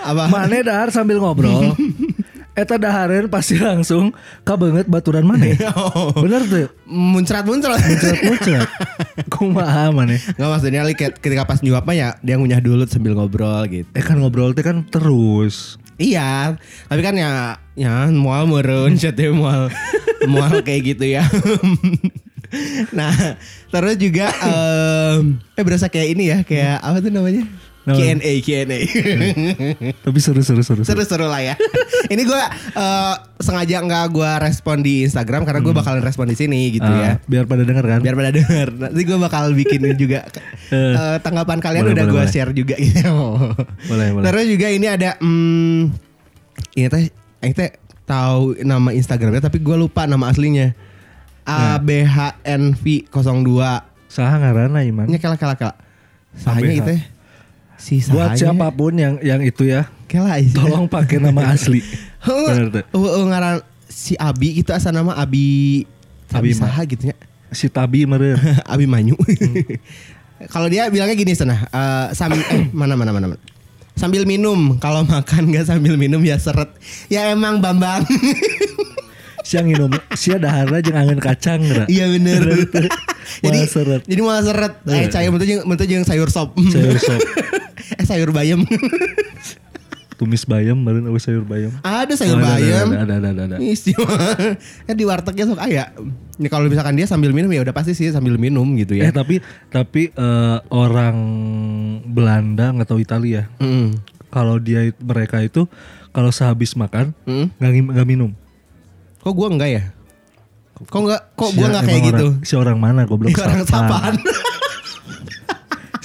Apa? 0.00 0.30
Mane 0.30 0.64
dahar 0.64 0.88
sambil 0.88 1.20
ngobrol. 1.20 1.76
Eta 2.56 2.80
dahareun 2.80 3.28
pasti 3.28 3.60
langsung 3.60 4.16
kabeungeut 4.48 4.88
baturan 4.88 5.28
maneh. 5.28 5.60
Oh. 5.76 6.08
Bener 6.16 6.40
tuh. 6.48 6.72
Muncrat-muncrat. 6.88 7.76
Muncrat-muncrat. 7.84 8.68
Kumaha 9.32 9.92
maneh. 9.92 10.16
Nggak 10.40 10.48
maksudnya 10.48 10.80
li, 10.88 10.96
kayak 10.96 11.20
ketika 11.20 11.44
pas 11.44 11.60
nyuap 11.60 11.84
mah 11.84 11.92
ya 11.92 12.08
dia 12.24 12.40
ngunyah 12.40 12.64
dulu 12.64 12.88
sambil 12.88 13.12
ngobrol 13.12 13.68
gitu. 13.68 13.84
Eh 13.92 14.00
kan 14.00 14.16
ngobrol 14.16 14.56
teh 14.56 14.64
kan 14.64 14.88
terus. 14.88 15.76
Iya, 16.00 16.56
tapi 16.88 17.00
kan 17.04 17.12
ya 17.16 17.60
ya 17.76 18.08
mual 18.08 18.48
meureun 18.48 18.96
chat 19.00 19.16
teh 19.16 19.28
mual 19.28 19.68
mual 20.24 20.64
kayak 20.64 20.96
gitu 20.96 21.04
ya. 21.12 21.24
nah, 22.96 23.12
terus 23.68 23.96
juga 24.00 24.32
em, 24.44 25.40
eh 25.56 25.64
berasa 25.64 25.92
kayak 25.92 26.08
ini 26.16 26.24
ya, 26.32 26.38
kayak 26.40 26.80
apa 26.80 27.04
tuh 27.04 27.12
namanya? 27.12 27.44
Nama. 27.86 28.18
Q&A, 28.18 28.32
Q&A. 28.42 28.80
Tapi 30.02 30.18
seru-seru 30.18 30.66
seru. 30.66 30.82
seru. 30.82 30.90
Seru-seru 30.90 31.30
lah 31.30 31.38
ya. 31.38 31.54
Ini 32.12 32.18
gue 32.26 32.42
eh, 32.74 33.14
sengaja 33.38 33.78
nggak 33.78 34.04
gue 34.10 34.30
respon 34.42 34.82
di 34.82 35.06
Instagram 35.06 35.46
karena 35.46 35.62
gue 35.62 35.70
bakalan 35.70 36.02
respon 36.02 36.26
di 36.26 36.34
sini 36.34 36.74
gitu 36.74 36.82
Hmm. 36.82 36.98
Ah, 36.98 37.02
ya. 37.02 37.12
Biar 37.30 37.46
pada 37.46 37.62
denger 37.62 37.86
kan. 37.86 38.00
Biar 38.02 38.14
pada 38.18 38.30
denger. 38.34 38.68
Nanti 38.74 39.02
gue 39.06 39.18
bakal 39.22 39.54
bikin 39.54 39.86
juga 40.02 40.26
eh, 40.74 41.16
tanggapan 41.22 41.62
kalian 41.62 41.82
Boleh, 41.86 41.94
udah 41.94 42.06
gue 42.10 42.24
share 42.26 42.50
juga 42.50 42.74
gitu. 42.82 43.06
Boleh, 43.86 44.06
boleh. 44.10 44.24
Terus 44.26 44.44
juga 44.50 44.66
ini 44.66 44.86
ada 44.90 45.14
hmm, 45.22 45.82
ini 46.74 46.86
teh 46.90 47.04
ini 47.46 47.54
teh 47.54 47.70
tahu 48.02 48.58
nama 48.66 48.90
Instagramnya 48.90 49.46
tapi 49.46 49.62
gue 49.62 49.76
lupa 49.78 50.10
nama 50.10 50.26
aslinya. 50.26 50.74
Ya. 51.46 51.78
ABHNV 51.78 53.14
02. 53.14 54.10
Saha 54.10 54.34
ngaranna 54.42 54.82
Iman? 54.82 55.06
Ini 55.06 55.22
kela 55.22 55.38
kela 55.38 55.54
kela. 55.54 55.78
Sahanya 56.34 56.74
itu 56.74 56.94
ya. 57.76 57.82
Si 57.82 58.00
Buat 58.08 58.40
siapa 58.40 58.72
pun 58.72 58.96
yang 58.96 59.20
yang 59.20 59.44
itu 59.44 59.68
ya, 59.68 59.84
Kela 60.08 60.40
tolong 60.50 60.88
pakai 60.88 61.20
nama 61.20 61.44
asli. 61.54 61.84
Oh, 62.24 63.04
oh, 63.04 63.24
ngaran 63.28 63.60
si 63.86 64.16
Abi 64.16 64.58
itu 64.58 64.72
asal 64.72 64.90
nama 64.90 65.12
Abi 65.14 65.84
Abi 66.32 66.50
Abi 66.50 66.50
Ma- 66.56 66.60
Saha 66.66 66.82
gitu 66.88 67.12
ya. 67.12 67.16
Si 67.52 67.68
Tabi 67.68 68.08
meureun. 68.08 68.40
Abi 68.72 68.88
Manyu. 68.88 69.14
Kalau 70.52 70.68
dia 70.68 70.92
bilangnya 70.92 71.16
gini 71.16 71.32
sana, 71.32 71.64
eh, 71.64 72.06
sam- 72.12 72.36
eh 72.36 72.68
mana 72.72 72.92
mana 72.92 73.08
mana 73.08 73.32
mana. 73.32 73.40
Sambil 73.96 74.28
minum, 74.28 74.76
kalau 74.76 75.08
makan 75.08 75.48
nggak 75.48 75.72
sambil 75.72 75.96
minum 75.96 76.20
ya 76.20 76.36
seret. 76.36 76.68
Ya 77.08 77.32
emang 77.32 77.64
Bambang. 77.64 78.04
Sia 79.40 79.64
nginum, 79.64 79.88
sia 80.12 80.36
daharna 80.36 80.84
jeung 80.84 81.00
angin 81.00 81.16
kacang. 81.16 81.64
Iya 81.88 82.12
bener. 82.12 82.68
jadi 83.40 83.64
seret. 83.64 84.04
Jadi 84.04 84.20
malah 84.20 84.44
seret. 84.44 84.72
Eh 84.84 85.08
caya 85.08 85.32
mentu 85.64 85.88
jeung 85.88 86.04
sayur 86.04 86.28
sop. 86.28 86.52
Sayur 86.60 87.00
sop. 87.00 87.20
Eh 87.92 88.04
sayur 88.04 88.30
bayam. 88.30 88.64
Tumis 90.16 90.48
bayam 90.48 90.80
meureun 90.80 91.04
eueuh 91.04 91.20
sayur 91.20 91.44
bayam. 91.44 91.68
ada 91.82 92.08
sayur 92.10 92.34
Oh, 92.34 92.40
ada, 92.40 92.56
bayam. 92.56 92.86
Ada 92.88 93.02
ada 93.14 93.14
ada 93.14 93.28
ada. 93.28 93.42
ada. 93.52 93.56
Isi 93.60 93.92
ya 94.82 94.92
di 94.92 95.04
wartegnya 95.04 95.44
sok 95.44 95.60
aya. 95.60 95.92
Ini 96.34 96.48
kalau 96.48 96.66
misalkan 96.66 96.96
dia 96.96 97.04
sambil 97.04 97.30
minum 97.30 97.48
ya 97.48 97.60
udah 97.60 97.70
pasti 97.70 97.92
sih 97.92 98.08
sambil 98.08 98.36
minum 98.36 98.64
gitu 98.74 98.92
Eh 98.92 99.02
ya. 99.02 99.12
tapi 99.12 99.44
tapi 99.68 100.08
eh, 100.08 100.58
orang 100.70 101.16
Belanda 102.02 102.72
nggak 102.72 102.86
tahu 102.86 102.96
Italia. 102.98 103.44
Mm. 103.58 104.00
Kalau 104.26 104.56
dia 104.56 104.88
mereka 104.96 105.36
itu 105.38 105.68
kalau 106.10 106.28
sehabis 106.30 106.72
makan 106.74 107.12
Mm. 107.22 107.52
nggak 107.54 107.72
ngim- 107.74 107.92
nggak 107.92 108.08
minum. 108.08 108.30
Kok 109.20 109.32
gua 109.32 109.52
enggak 109.52 109.68
ya? 109.70 109.82
Kok 110.78 110.96
enggak 111.02 111.20
kok 111.30 111.50
gua 111.50 111.60
Sia 111.60 111.68
enggak 111.68 111.84
kayak 111.84 112.02
gitu? 112.06 112.26
orang- 112.32 112.40
Si 112.42 112.54
orang 112.54 112.78
mana 112.78 113.04
goblok 113.04 113.36
Orang 113.44 113.64
sapaan. 113.64 114.16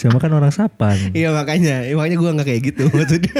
Siapa 0.02 0.18
kan 0.18 0.34
orang 0.34 0.50
sapan. 0.50 0.98
Iya 1.14 1.30
makanya, 1.30 1.86
iya, 1.86 1.94
makanya 1.94 2.18
gua 2.18 2.30
enggak 2.34 2.50
kayak 2.50 2.62
gitu 2.74 2.90
maksudnya. 2.98 3.38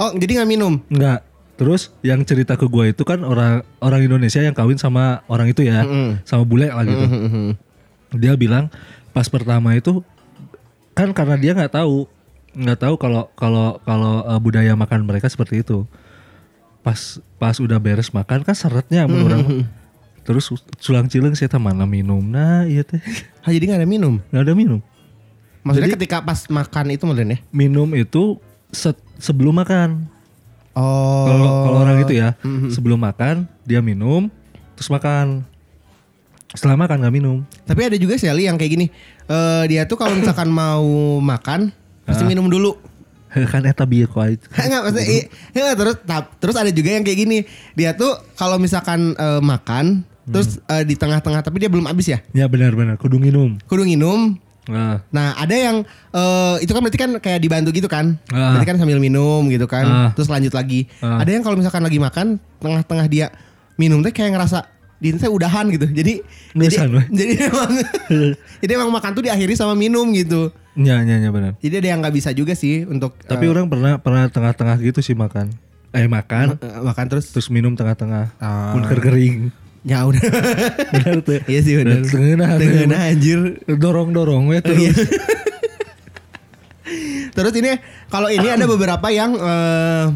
oh, 0.00 0.16
jadi 0.16 0.40
nggak 0.40 0.48
minum. 0.48 0.80
Enggak. 0.88 1.20
Terus 1.60 1.92
yang 2.00 2.24
cerita 2.24 2.56
ke 2.56 2.64
gue 2.64 2.96
itu 2.96 3.04
kan 3.04 3.20
orang 3.22 3.60
orang 3.78 4.00
Indonesia 4.00 4.40
yang 4.40 4.56
kawin 4.56 4.80
sama 4.80 5.20
orang 5.28 5.52
itu 5.52 5.62
ya, 5.62 5.84
Mm-mm. 5.84 6.24
sama 6.24 6.48
bule 6.48 6.72
lah 6.72 6.80
gitu. 6.82 7.04
Mhm. 7.04 7.44
Dia 8.16 8.32
bilang 8.40 8.72
pas 9.12 9.28
pertama 9.28 9.76
itu 9.76 10.00
kan 10.96 11.12
karena 11.12 11.36
dia 11.36 11.52
nggak 11.52 11.76
tahu 11.76 12.08
nggak 12.56 12.78
tahu 12.80 12.94
kalau 12.96 13.28
kalau 13.36 13.76
kalau 13.84 14.24
eh, 14.26 14.40
budaya 14.40 14.72
makan 14.72 15.04
mereka 15.04 15.28
seperti 15.28 15.60
itu. 15.60 15.84
Pas 16.82 17.20
pas 17.38 17.54
udah 17.60 17.78
beres 17.78 18.10
makan 18.10 18.42
kan 18.42 18.56
seretnya 18.56 19.04
mun 19.04 19.28
urang 19.28 19.44
mah. 19.44 19.68
Terus 20.24 20.50
sulang 20.80 21.06
cileng 21.06 21.36
saya 21.36 21.52
mana 21.60 21.84
minum 21.84 22.22
nah 22.22 22.64
iya 22.64 22.82
teh 22.82 22.98
Ah, 23.44 23.50
jadi 23.50 23.70
nggak 23.70 23.80
ada 23.82 23.88
minum. 23.90 24.18
nggak 24.32 24.44
ada 24.50 24.54
minum. 24.56 24.80
Maksudnya 25.62 25.88
Jadi- 25.88 25.96
ketika 25.98 26.18
pas 26.20 26.42
makan 26.46 26.84
itu 26.90 27.04
mungkin 27.06 27.34
ya? 27.34 27.38
Minum 27.48 27.88
itu 27.94 28.38
se- 28.68 28.98
sebelum 29.16 29.54
makan. 29.54 30.10
Oh. 30.72 31.28
Kalau 31.28 31.78
orang 31.78 32.00
itu 32.00 32.16
ya 32.16 32.32
sebelum 32.68 32.96
makan 32.96 33.44
dia 33.62 33.78
minum 33.78 34.26
terus 34.74 34.88
makan. 34.88 35.44
Setelah 36.52 36.76
makan 36.76 37.00
nggak 37.00 37.14
minum. 37.14 37.36
Tapi 37.62 37.80
ada 37.86 37.96
juga 37.96 38.16
sih 38.16 38.28
Ali 38.28 38.44
yang 38.44 38.56
kayak 38.56 38.72
gini. 38.72 38.86
Eh 39.24 39.64
dia 39.66 39.84
tuh 39.84 39.96
kalau 39.96 40.12
misalkan 40.12 40.48
mau 40.64 40.84
makan 41.18 41.70
pasti 42.02 42.24
minum 42.24 42.48
dulu. 42.48 42.76
kan 43.32 43.64
eta 43.64 43.88
bieu 43.88 44.04
kok 44.04 44.20
itu. 44.28 44.44
Enggak 44.60 44.80
maksudnya 44.84 45.06
i- 45.08 45.28
enggak, 45.52 45.74
terus 45.74 45.96
tap- 46.04 46.32
terus 46.36 46.52
ada 46.52 46.68
juga 46.68 46.92
yang 46.92 47.00
kayak 47.00 47.18
gini. 47.18 47.38
Dia 47.72 47.96
tuh 47.96 48.12
kalau 48.34 48.60
misalkan 48.60 49.14
eh, 49.14 49.40
makan 49.40 50.04
terus 50.22 50.60
eh, 50.62 50.84
di 50.84 50.92
tengah-tengah 50.92 51.40
tapi 51.40 51.56
dia 51.56 51.72
belum 51.72 51.88
habis 51.88 52.08
ya. 52.08 52.20
Ya 52.32 52.44
benar-benar 52.44 53.00
kudu 53.00 53.16
minum. 53.16 53.56
Kudu 53.64 53.84
minum. 53.84 54.36
Nah, 54.70 55.02
Nah, 55.10 55.34
ada 55.34 55.54
yang 55.58 55.82
eh, 56.14 56.56
itu 56.62 56.70
kan 56.70 56.80
berarti 56.84 56.98
kan 57.00 57.10
kayak 57.18 57.42
dibantu 57.42 57.74
gitu 57.74 57.90
kan. 57.90 58.14
Ah. 58.30 58.54
Berarti 58.54 58.66
kan 58.70 58.76
sambil 58.78 59.02
minum 59.02 59.50
gitu 59.50 59.66
kan. 59.66 59.86
Ah. 59.86 60.10
Terus 60.14 60.30
lanjut 60.30 60.54
lagi. 60.54 60.86
Ah. 61.02 61.18
Ada 61.18 61.34
yang 61.34 61.42
kalau 61.42 61.58
misalkan 61.58 61.82
lagi 61.82 61.98
makan 61.98 62.38
tengah-tengah 62.62 63.06
dia 63.10 63.26
minum 63.74 63.98
teh 64.06 64.14
kayak 64.14 64.38
ngerasa 64.38 64.70
di 65.02 65.10
saya 65.18 65.34
udahan 65.34 65.66
gitu. 65.74 65.90
Jadi 65.90 66.22
jadi, 66.54 66.76
jadi 67.10 67.32
emang 67.50 67.70
jadi 68.62 68.72
emang 68.78 68.90
makan 68.94 69.10
tuh 69.18 69.22
diakhiri 69.26 69.58
sama 69.58 69.74
minum 69.74 70.06
gitu. 70.14 70.54
nya 70.78 71.02
nya 71.02 71.18
nya 71.18 71.34
benar. 71.34 71.58
Jadi 71.58 71.82
ada 71.82 71.88
yang 71.90 71.98
nggak 72.00 72.14
bisa 72.14 72.30
juga 72.30 72.54
sih 72.54 72.86
untuk 72.86 73.18
Tapi 73.26 73.44
orang 73.50 73.66
pernah 73.66 73.98
pernah 73.98 74.30
tengah-tengah 74.30 74.78
gitu 74.78 75.02
sih 75.02 75.18
makan. 75.18 75.50
Eh 75.92 76.06
makan 76.06 76.56
eh, 76.56 76.80
makan 76.80 77.04
terus 77.10 77.34
terus 77.34 77.50
minum 77.50 77.74
tengah-tengah. 77.74 78.38
Ah. 78.38 78.70
Pun 78.72 78.86
kering. 78.86 79.61
Ya 79.82 80.06
udah. 80.06 80.22
Benar 80.94 81.14
tuh. 81.20 81.42
Iya 81.44 81.60
sih 81.60 81.74
benar. 81.74 82.06
Tengah 82.06 82.58
Tengah 82.58 83.02
anjir. 83.08 83.38
dorong-dorong 83.66 84.46
we 84.46 84.58
Iya. 84.58 84.62
terus. 84.62 84.96
Terus 87.32 87.54
ini 87.56 87.72
kalau 88.06 88.28
ini 88.28 88.44
ada 88.44 88.66
beberapa 88.66 89.08
yang 89.08 89.32
eh, 89.34 90.06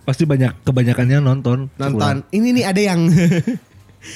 Pasti 0.00 0.22
banyak 0.24 0.62
kebanyakannya 0.62 1.18
nonton. 1.18 1.66
nonton. 1.74 2.22
Ini 2.30 2.48
nih 2.54 2.64
ada 2.64 2.80
yang 2.80 3.00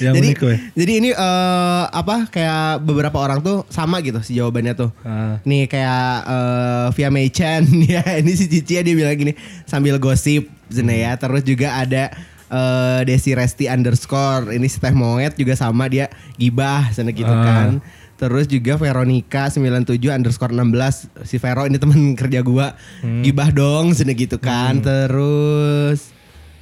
Yang 0.01 0.13
jadi 0.17 0.27
unik 0.33 0.39
jadi 0.73 0.91
ini 0.97 1.09
eh, 1.13 1.83
apa 1.85 2.25
kayak 2.25 2.81
beberapa 2.81 3.21
orang 3.21 3.37
tuh 3.39 3.69
sama 3.69 4.01
gitu 4.01 4.17
si 4.19 4.33
jawabannya 4.33 4.73
tuh. 4.73 4.89
Ah. 5.03 5.37
Nih 5.45 5.69
kayak 5.69 6.09
eh, 6.25 6.85
Via 6.95 7.09
Mei 7.11 7.29
Chan 7.29 7.61
ya 7.85 8.01
ini 8.17 8.33
si 8.33 8.47
Cici 8.47 8.81
dia 8.81 8.95
bilang 8.95 9.13
gini 9.13 9.37
sambil 9.65 9.99
gosip 9.99 10.49
Zene 10.67 10.95
Hmm. 10.95 11.03
ya. 11.03 11.11
Terus 11.19 11.43
juga 11.43 11.77
ada 11.77 12.09
eh, 12.47 13.01
Desi 13.03 13.31
Resti 13.31 13.65
underscore 13.65 14.51
ini 14.51 14.65
si 14.65 14.77
Teh 14.77 14.91
Moet 14.91 15.33
juga 15.33 15.53
sama 15.53 15.85
dia 15.85 16.07
gibah 16.35 16.89
sana 16.89 17.09
gitu 17.09 17.27
Ah. 17.27 17.43
kan. 17.43 17.69
Terus 18.15 18.47
juga 18.47 18.75
Veronica 18.75 19.49
97 19.49 19.99
underscore 20.07 20.51
16 20.51 21.11
si 21.21 21.35
Vero 21.35 21.63
ini 21.63 21.75
teman 21.75 21.99
kerja 22.19 22.39
gua 22.41 22.71
Hmm. 22.99 23.21
gibah 23.21 23.49
dong 23.49 23.91
sana 23.91 24.11
gitu 24.11 24.37
kan. 24.37 24.79
Terus 24.79 26.15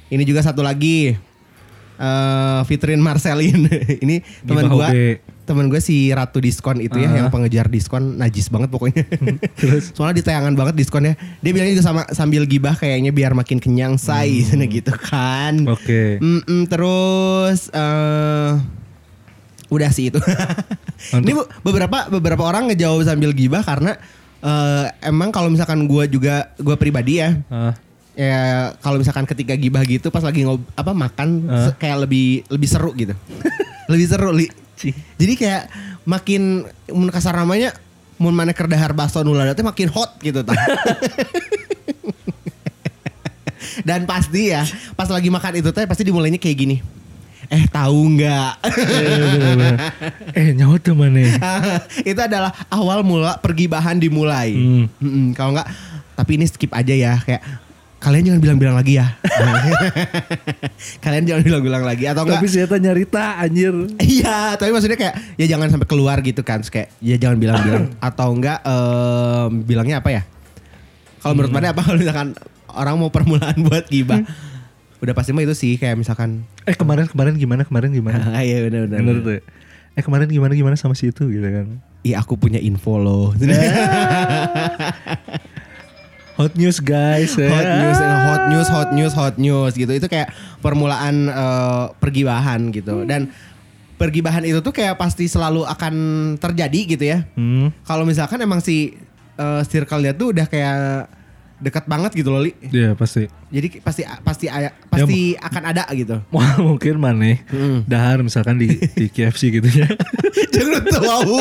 ini 0.08 0.22
juga 0.22 0.40
satu 0.40 0.60
lagi 0.60 1.14
eh 1.94 2.60
Fitrin 2.64 2.98
Marcelin 2.98 3.70
ini 4.04 4.18
teman 4.42 4.66
gua. 4.66 4.90
Teman 5.44 5.66
gue 5.66 5.76
si 5.76 6.08
Ratu 6.08 6.38
Diskon 6.38 6.78
itu 6.78 6.96
ya 6.96 7.12
yang 7.14 7.28
pengejar 7.28 7.68
diskon 7.68 8.16
najis 8.16 8.48
banget 8.48 8.68
pokoknya. 8.68 9.04
Terus? 9.60 9.92
Soalnya 9.92 10.18
ditayangan 10.18 10.52
banget 10.52 10.74
diskonnya. 10.74 11.14
Dia 11.38 11.50
bilangnya 11.50 11.74
juga 11.74 11.84
sama 11.84 12.02
sambil 12.10 12.44
gibah 12.44 12.72
kayaknya 12.72 13.08
biar 13.10 13.32
makin 13.32 13.58
kenyang 13.58 13.94
say 13.94 14.40
sana 14.40 14.64
gitu 14.70 14.90
kan. 14.90 15.60
Hmm. 15.60 15.70
Oke. 15.70 16.16
Mm-mm, 16.18 16.64
terus 16.64 17.68
eh 17.70 18.52
udah 19.66 19.90
sih 19.90 20.08
itu. 20.08 20.20
Ini 21.14 21.32
bu- 21.32 21.48
beberapa 21.62 22.08
beberapa 22.08 22.42
orang 22.42 22.68
ngejawab 22.68 23.04
sambil 23.04 23.30
gibah 23.30 23.60
karena 23.60 24.00
eh, 24.38 24.86
emang 25.02 25.28
kalau 25.28 25.48
misalkan 25.48 25.84
gue 25.84 26.04
juga 26.06 26.56
gue 26.56 26.72
pribadi 26.74 27.18
ya 27.18 27.36
Ah. 27.46 27.76
ya 28.14 28.40
kalau 28.78 28.96
misalkan 28.96 29.24
ketika 29.24 29.52
gibah 29.54 29.82
gitu 29.82 30.08
pas 30.08 30.22
lagi 30.22 30.40
ngob 30.40 30.64
apa 30.72 30.90
makan 30.90 31.28
se- 31.60 31.76
kayak 31.76 32.00
lebih 32.00 32.26
lebih 32.46 32.64
seru 32.66 32.94
gitu. 32.94 33.12
lebih 33.84 34.06
seru 34.06 34.32
li. 34.32 34.48
Jadi 35.20 35.32
kayak 35.38 35.70
makin 36.04 36.66
mun 36.90 37.08
kasar 37.08 37.34
namanya 37.38 37.72
mun 38.18 38.34
mana 38.34 38.54
kerdahar 38.54 38.94
bakso 38.94 39.22
nulada 39.26 39.54
teh 39.56 39.66
makin 39.66 39.90
hot 39.90 40.18
gitu 40.22 40.42
tah. 40.46 40.54
Dan 43.88 44.06
pasti 44.06 44.54
ya 44.54 44.62
pas 44.94 45.10
lagi 45.10 45.28
makan 45.28 45.60
itu 45.60 45.70
teh 45.74 45.84
pasti 45.88 46.06
dimulainya 46.06 46.38
kayak 46.38 46.58
gini. 46.58 46.76
Eh 47.52 47.64
tahu 47.68 48.16
nggak? 48.16 48.52
Eh, 50.34 50.50
nyawa 50.56 50.82
tuh 50.82 50.98
mana? 50.98 51.22
itu 52.10 52.18
adalah 52.18 52.50
awal 52.66 53.06
mula 53.06 53.38
pergibahan 53.38 53.94
dimulai. 53.94 54.50
Hmm. 54.98 55.30
Kalau 55.36 55.54
nggak, 55.54 55.68
tapi 56.18 56.40
ini 56.40 56.46
skip 56.50 56.74
aja 56.74 56.90
ya. 56.90 57.14
Kayak 57.22 57.42
kalian 58.04 58.22
jangan 58.28 58.40
bilang-bilang 58.44 58.76
lagi 58.76 59.00
ya. 59.00 59.16
kalian 61.04 61.24
jangan 61.24 61.40
bilang-bilang 61.40 61.82
lagi 61.88 62.04
atau 62.04 62.28
enggak? 62.28 62.44
Tapi 62.44 62.48
saya 62.52 62.76
nyarita 62.76 63.40
anjir. 63.40 63.72
Iya, 63.96 64.60
tapi 64.60 64.76
maksudnya 64.76 65.00
kayak 65.00 65.40
ya 65.40 65.46
jangan 65.48 65.72
sampai 65.72 65.88
keluar 65.88 66.20
gitu 66.20 66.44
kan. 66.44 66.60
Kayak 66.60 66.92
ya 67.00 67.16
jangan 67.16 67.40
bilang-bilang 67.40 67.96
atau 68.12 68.28
enggak 68.36 68.60
em, 68.60 69.64
bilangnya 69.64 70.04
apa 70.04 70.10
ya? 70.12 70.22
Kalau 71.24 71.32
menurut 71.32 71.56
mana 71.56 71.72
apa 71.72 71.80
kalau 71.80 71.96
misalkan 71.96 72.36
orang 72.68 72.94
mau 73.00 73.08
permulaan 73.08 73.56
buat 73.72 73.88
gibah? 73.88 74.20
Udah 75.00 75.16
pasti 75.16 75.32
mah 75.32 75.40
itu 75.40 75.56
sih 75.56 75.80
kayak 75.80 75.96
misalkan 75.96 76.44
Eh 76.68 76.76
kemarin 76.76 77.08
kemarin 77.08 77.40
gimana 77.40 77.64
kemarin 77.64 77.88
gimana? 77.88 78.36
Iya 78.44 78.68
benar 78.68 78.84
benar. 78.84 79.00
Bener 79.00 79.16
tuh. 79.24 79.40
Eh 79.96 80.02
kemarin 80.04 80.28
gimana 80.28 80.52
gimana 80.52 80.76
sama 80.76 80.92
si 80.92 81.08
itu 81.08 81.24
gitu 81.32 81.48
kan? 81.48 81.80
Iya 82.04 82.20
aku 82.20 82.36
punya 82.36 82.60
info 82.60 83.00
loh. 83.00 83.32
Hot 86.34 86.52
news 86.58 86.82
guys. 86.82 87.38
hot 87.38 87.62
ya. 87.62 87.78
news, 87.78 87.98
hot 87.98 88.42
news, 88.50 88.68
hot 88.68 88.90
news, 88.90 89.12
hot 89.14 89.36
news 89.38 89.72
gitu. 89.78 89.92
Itu 89.94 90.10
kayak 90.10 90.34
permulaan 90.58 91.30
eh, 91.30 91.84
pergibahan 92.02 92.74
gitu. 92.74 93.06
Dan 93.06 93.30
pergibahan 93.94 94.42
itu 94.42 94.58
tuh 94.58 94.74
kayak 94.74 94.98
pasti 94.98 95.30
selalu 95.30 95.62
akan 95.62 95.94
terjadi 96.42 96.80
gitu 96.98 97.04
ya. 97.06 97.18
Hmm. 97.38 97.70
Kalau 97.86 98.02
misalkan 98.02 98.42
emang 98.42 98.58
si 98.58 98.98
eh, 99.38 99.62
circle-nya 99.62 100.14
tuh 100.18 100.34
udah 100.34 100.46
kayak 100.50 100.76
dekat 101.64 101.88
banget 101.88 102.12
gitu 102.12 102.28
loh, 102.28 102.44
Li. 102.44 102.52
Iya 102.60 102.92
pasti. 102.92 103.24
Jadi 103.48 103.80
pasti 103.80 104.04
pasti 104.20 104.46
pasti 104.86 105.20
akan 105.34 105.62
ada 105.64 105.88
gitu. 105.90 106.20
Wah 106.34 106.60
mungkin 106.60 107.00
mana 107.00 107.40
Hmm. 107.48 107.80
dahar 107.88 108.20
misalkan 108.20 108.60
di, 108.60 108.68
di 108.76 109.08
KFC 109.08 109.48
gitu 109.50 109.64
ya. 109.66 109.88
Jangan 110.52 110.84
tahu. 110.84 111.36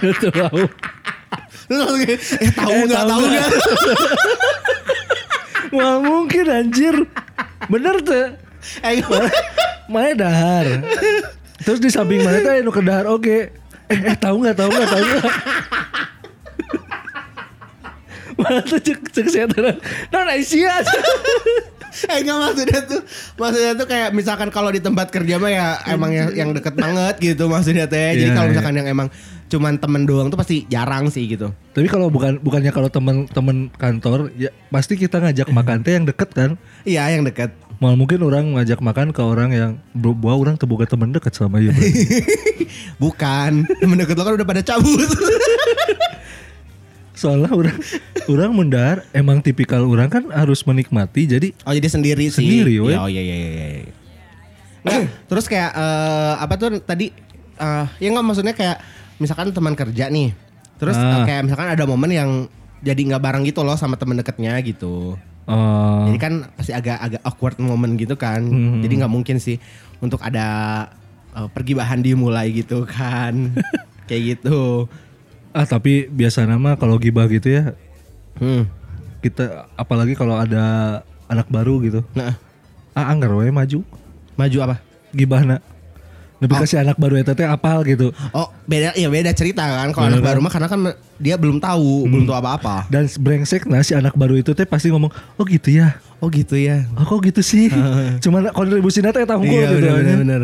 Gitu 0.00 0.28
tahu. 0.32 0.64
Lu 1.68 1.74
langsung 1.76 2.00
kayak, 2.00 2.20
eh 2.40 2.50
tahu 2.50 2.70
Eh, 2.72 2.82
nggak 2.82 2.98
tahu 2.98 3.10
tahu 3.12 3.22
nggak? 3.28 3.48
Wah 5.76 5.96
mungkin 6.00 6.44
anjir. 6.48 6.96
Bener 7.68 7.94
tuh. 8.00 8.34
Eh, 8.80 8.98
Mana 9.86 10.14
dahar. 10.16 10.66
Terus 11.60 11.78
di 11.78 11.92
samping 11.92 12.24
mana 12.24 12.40
tuh 12.40 12.50
anu 12.50 12.72
ke 12.72 12.80
dahar 12.80 13.06
oke. 13.06 13.36
Eh, 13.86 13.98
eh 14.00 14.16
tahu 14.16 14.40
nggak 14.40 14.56
tahu 14.56 14.70
nggak 14.70 14.88
tahu 14.88 15.02
nggak. 15.04 15.24
Mana 18.40 18.60
tuh 18.64 18.80
cek 18.80 18.98
cek 19.12 19.24
kesehatan. 19.28 19.76
Nah, 20.08 20.20
nah 20.24 20.34
isia. 20.34 20.80
Eh 21.90 22.22
enggak 22.22 22.38
maksudnya 22.38 22.80
tuh 22.86 23.02
Maksudnya 23.34 23.72
tuh 23.74 23.86
kayak 23.90 24.14
misalkan 24.14 24.48
kalau 24.54 24.70
di 24.70 24.78
tempat 24.78 25.10
kerja 25.10 25.42
mah 25.42 25.50
ya 25.50 25.74
Emang 25.90 26.14
yang, 26.14 26.30
yang 26.30 26.50
deket 26.54 26.78
banget 26.78 27.18
gitu 27.18 27.50
maksudnya 27.50 27.90
teh 27.90 28.14
Jadi 28.14 28.30
Iya, 28.30 28.34
kalau 28.38 28.46
iya. 28.46 28.52
misalkan 28.54 28.74
yang 28.78 28.86
emang 28.86 29.08
Cuman 29.50 29.74
temen 29.74 30.06
doang 30.06 30.30
tuh 30.30 30.38
pasti 30.38 30.62
jarang 30.70 31.10
sih 31.10 31.26
gitu 31.26 31.50
Tapi 31.74 31.90
kalau 31.90 32.06
bukan 32.06 32.38
bukannya 32.38 32.70
kalau 32.70 32.86
teman-teman 32.86 33.74
kantor 33.74 34.30
ya 34.38 34.54
pasti 34.70 34.94
kita 34.94 35.18
ngajak 35.18 35.50
makan 35.50 35.82
teh 35.82 35.98
yang 35.98 36.06
deket 36.06 36.30
kan. 36.30 36.54
Iya 36.86 37.10
yang 37.10 37.26
deket 37.26 37.50
Mal 37.82 37.98
mungkin 37.98 38.22
orang 38.22 38.54
ngajak 38.54 38.78
makan 38.78 39.10
ke 39.10 39.24
orang 39.24 39.50
yang 39.50 39.70
bu- 39.90 40.14
buah 40.14 40.38
orang 40.38 40.54
terbuka 40.54 40.86
teman 40.86 41.10
dekat 41.10 41.34
sama 41.34 41.58
dia. 41.58 41.74
Bukan 43.02 43.64
Temen 43.66 43.96
deket 43.98 44.14
lo 44.14 44.22
kan 44.22 44.38
udah 44.38 44.46
pada 44.46 44.62
cabut 44.62 45.00
Soalnya 47.20 47.52
orang 47.52 47.76
orang 48.32 48.50
mundar 48.50 48.96
emang 49.12 49.38
tipikal 49.38 49.84
orang 49.84 50.08
kan 50.08 50.24
harus 50.32 50.64
menikmati 50.64 51.28
jadi 51.28 51.52
Oh 51.62 51.70
jadi 51.70 51.84
sendiri 51.84 52.24
sih 52.26 52.40
Sendiri. 52.40 52.80
Iya, 52.80 52.96
Oh 52.96 53.06
iya 53.06 53.20
iya 53.20 53.36
iya 53.36 53.50
iya 53.52 53.92
Nggak, 54.80 55.00
Terus 55.28 55.44
kayak 55.44 55.70
eh, 55.70 56.34
Apa 56.40 56.54
tuh 56.56 56.80
tadi 56.80 57.12
eh, 57.54 57.84
Ya 58.00 58.08
nggak 58.08 58.24
maksudnya 58.24 58.56
kayak 58.56 58.80
Misalkan 59.16 59.52
teman 59.52 59.76
kerja 59.76 60.08
nih 60.08 60.32
Terus 60.80 60.96
Ah. 60.96 61.20
eh, 61.20 61.28
kayak 61.28 61.42
misalkan 61.44 61.68
ada 61.68 61.84
momen 61.84 62.08
yang 62.08 62.30
Jadi 62.80 63.00
nggak 63.04 63.20
bareng 63.20 63.44
gitu 63.44 63.60
loh 63.60 63.76
sama 63.76 64.00
temen 64.00 64.16
deketnya 64.16 64.56
gitu 64.64 65.20
eh, 65.44 66.00
Jadi 66.08 66.16
kan 66.16 66.32
pasti 66.56 66.72
agak 66.72 66.96
agak 66.96 67.20
awkward 67.20 67.56
moment 67.58 67.92
gitu 67.94 68.16
kan. 68.16 68.40
Hmm. 68.40 68.80
Jadi 68.80 68.92
nggak 68.96 69.12
mungkin 69.12 69.36
sih 69.36 69.60
untuk 69.98 70.22
ada 70.22 70.88
uh, 71.34 71.48
pergibahan 71.50 72.00
dimulai 72.00 72.48
gitu 72.54 72.88
kan. 72.88 73.52
Kayak 74.08 74.40
gitu. 74.40 74.88
Ah 75.50 75.66
tapi 75.66 76.06
biasa 76.06 76.46
nama 76.46 76.78
kalau 76.78 76.96
gibah 76.96 77.26
gitu 77.26 77.50
ya 77.50 77.64
Hmm. 78.40 78.64
kita 79.20 79.68
apalagi 79.76 80.16
kalau 80.16 80.32
ada 80.32 80.64
anak 81.28 81.44
baru 81.52 81.76
gitu. 81.84 82.00
Nah, 82.16 82.40
Ah 82.90 83.12
anggar 83.12 83.30
we 83.36 83.52
maju 83.52 83.84
maju 84.34 84.58
apa? 84.64 84.76
gimana? 85.12 85.60
Tapi 86.40 86.50
Oh. 86.50 86.58
kasih 86.58 86.80
anak 86.80 86.96
baru 86.96 87.14
eta 87.14 87.32
teh 87.32 87.44
apal 87.44 87.84
gitu. 87.84 88.16
Oh, 88.30 88.48
beda 88.64 88.92
ya 88.94 89.06
beda 89.06 89.28
cerita 89.30 89.60
kan 89.60 89.92
kalau 89.92 90.08
anak 90.08 90.18
Bener 90.18 90.24
kan? 90.24 90.26
baru 90.26 90.38
mah 90.40 90.50
karena 90.50 90.68
kan 90.68 90.80
dia 91.16 91.36
belum 91.36 91.58
tahu, 91.58 92.08
belum 92.08 92.24
tahu 92.24 92.32
apa-apa. 92.34 92.88
Dan 92.88 93.04
brengsek 93.12 93.64
nah 93.64 93.80
si 93.80 93.92
anak 93.92 94.12
baru 94.12 94.34
itu 94.34 94.50
teh 94.50 94.64
pasti 94.64 94.88
ngomong, 94.88 95.08
"Oh 95.36 95.44
gitu 95.44 95.68
ya." 95.70 96.00
Oh 96.16 96.28
gitu 96.28 96.52
ya. 96.52 96.84
Oh 96.94 97.04
kok 97.06 97.20
gitu 97.22 97.40
sih? 97.40 97.68
Cuman 98.24 98.48
kontribusinya 98.50 99.08
teh 99.08 99.24
tahun 99.24 99.40
Iya 99.42 99.52
gitu. 99.62 99.74
benar 99.74 99.92
benar 99.92 100.00
aja. 100.02 100.16
benar. 100.16 100.42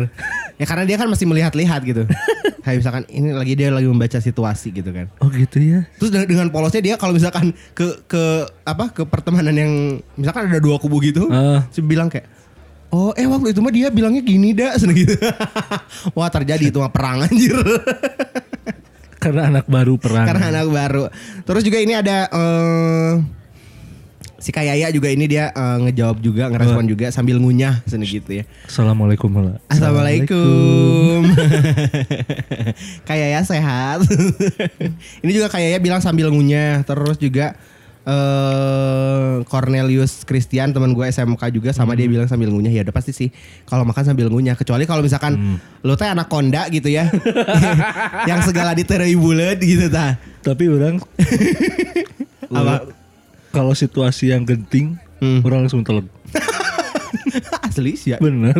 Ya 0.53 0.65
karena 0.65 0.83
dia 0.83 0.97
kan 0.97 1.05
masih 1.05 1.25
melihat-lihat 1.25 1.81
gitu. 1.83 2.01
Kayak 2.65 2.77
misalkan 2.77 3.03
ini 3.07 3.29
lagi 3.29 3.53
dia 3.53 3.69
lagi 3.69 3.85
membaca 3.85 4.17
situasi 4.17 4.69
gitu 4.71 4.89
kan. 4.89 5.05
Oh 5.17 5.29
gitu 5.29 5.57
ya. 5.57 5.85
Terus 5.97 6.09
dengan, 6.09 6.25
dengan 6.27 6.47
polosnya 6.49 6.81
dia 6.83 6.95
kalau 6.95 7.13
misalkan 7.13 7.53
ke 7.71 8.05
ke 8.05 8.23
apa 8.63 8.89
ke 8.89 9.01
pertemanan 9.03 9.53
yang 9.53 9.71
misalkan 10.13 10.45
ada 10.45 10.57
dua 10.57 10.77
kubu 10.77 10.97
gitu, 10.99 11.29
dia 11.29 11.81
bilang 11.81 12.09
kayak 12.09 12.25
Oh 12.87 13.11
eh 13.19 13.27
waktu 13.27 13.51
itu 13.51 13.59
mah 13.59 13.73
dia 13.73 13.91
bilangnya 13.91 14.23
gini 14.23 14.55
dah 14.55 14.75
seneng 14.79 14.95
gitu. 14.95 15.15
Wah 16.15 16.31
terjadi 16.31 16.71
itu 16.71 16.79
mah 16.79 16.91
perang 16.91 17.27
anjir. 17.27 17.55
Karena 19.23 19.51
anak 19.51 19.65
baru 19.67 19.99
perang. 19.99 20.23
Karena 20.23 20.45
anak 20.55 20.67
baru. 20.71 21.03
Terus 21.43 21.61
juga 21.67 21.77
ini 21.83 21.93
ada 21.97 22.31
eh 22.31 23.11
si 24.37 24.53
Kayaya 24.53 24.93
juga 24.93 25.11
ini 25.11 25.25
dia 25.27 25.51
eh, 25.51 25.77
ngejawab 25.83 26.21
juga 26.21 26.47
ngerespon 26.47 26.85
juga 26.87 27.11
sambil 27.11 27.41
ngunyah 27.41 27.83
seneng 27.83 28.07
gitu 28.07 28.39
ya. 28.39 28.43
Assalamualaikum 28.69 29.27
Mala. 29.27 29.59
Assalamualaikum. 29.67 31.27
Kayaya 33.09 33.43
sehat. 33.43 34.07
ini 35.25 35.31
juga 35.35 35.51
Kayaya 35.51 35.81
bilang 35.83 35.99
sambil 35.99 36.31
ngunyah. 36.31 36.87
Terus 36.87 37.19
juga 37.19 37.57
eh 38.07 39.35
Cornelius 39.43 40.23
Christian 40.23 40.71
teman 40.71 40.91
gue 40.91 41.03
SMK 41.05 41.51
juga 41.51 41.69
sama 41.69 41.91
dia 41.91 42.07
bilang 42.07 42.23
sambil 42.23 42.47
ngunyah 42.47 42.71
ya 42.71 42.81
udah 42.81 42.95
pasti 42.95 43.11
sih 43.11 43.29
kalau 43.63 43.83
makan 43.83 44.03
sambil 44.05 44.27
ngunyah 44.27 44.55
kecuali 44.55 44.83
kalau 44.83 45.03
misalkan 45.03 45.59
lu 45.81 45.93
teh 45.93 46.07
anak 46.07 46.25
konda 46.25 46.65
gitu 46.67 46.87
ya 46.87 47.11
yang 48.29 48.39
segala 48.41 48.71
diterei 48.71 49.11
bulet 49.13 49.59
gitu 49.59 49.87
ta 49.87 50.15
Tapi 50.39 50.63
orang 50.65 51.03
Apa? 52.49 52.87
kalau 53.49 53.73
situasi 53.73 54.31
yang 54.31 54.41
genting, 54.41 54.95
Hmm. 55.17 55.41
orang 55.41 55.65
langsung 55.65 55.81
teleg. 55.81 56.05
asli 57.65 57.97
sih 57.97 58.13
ya 58.13 58.21
Bener. 58.21 58.53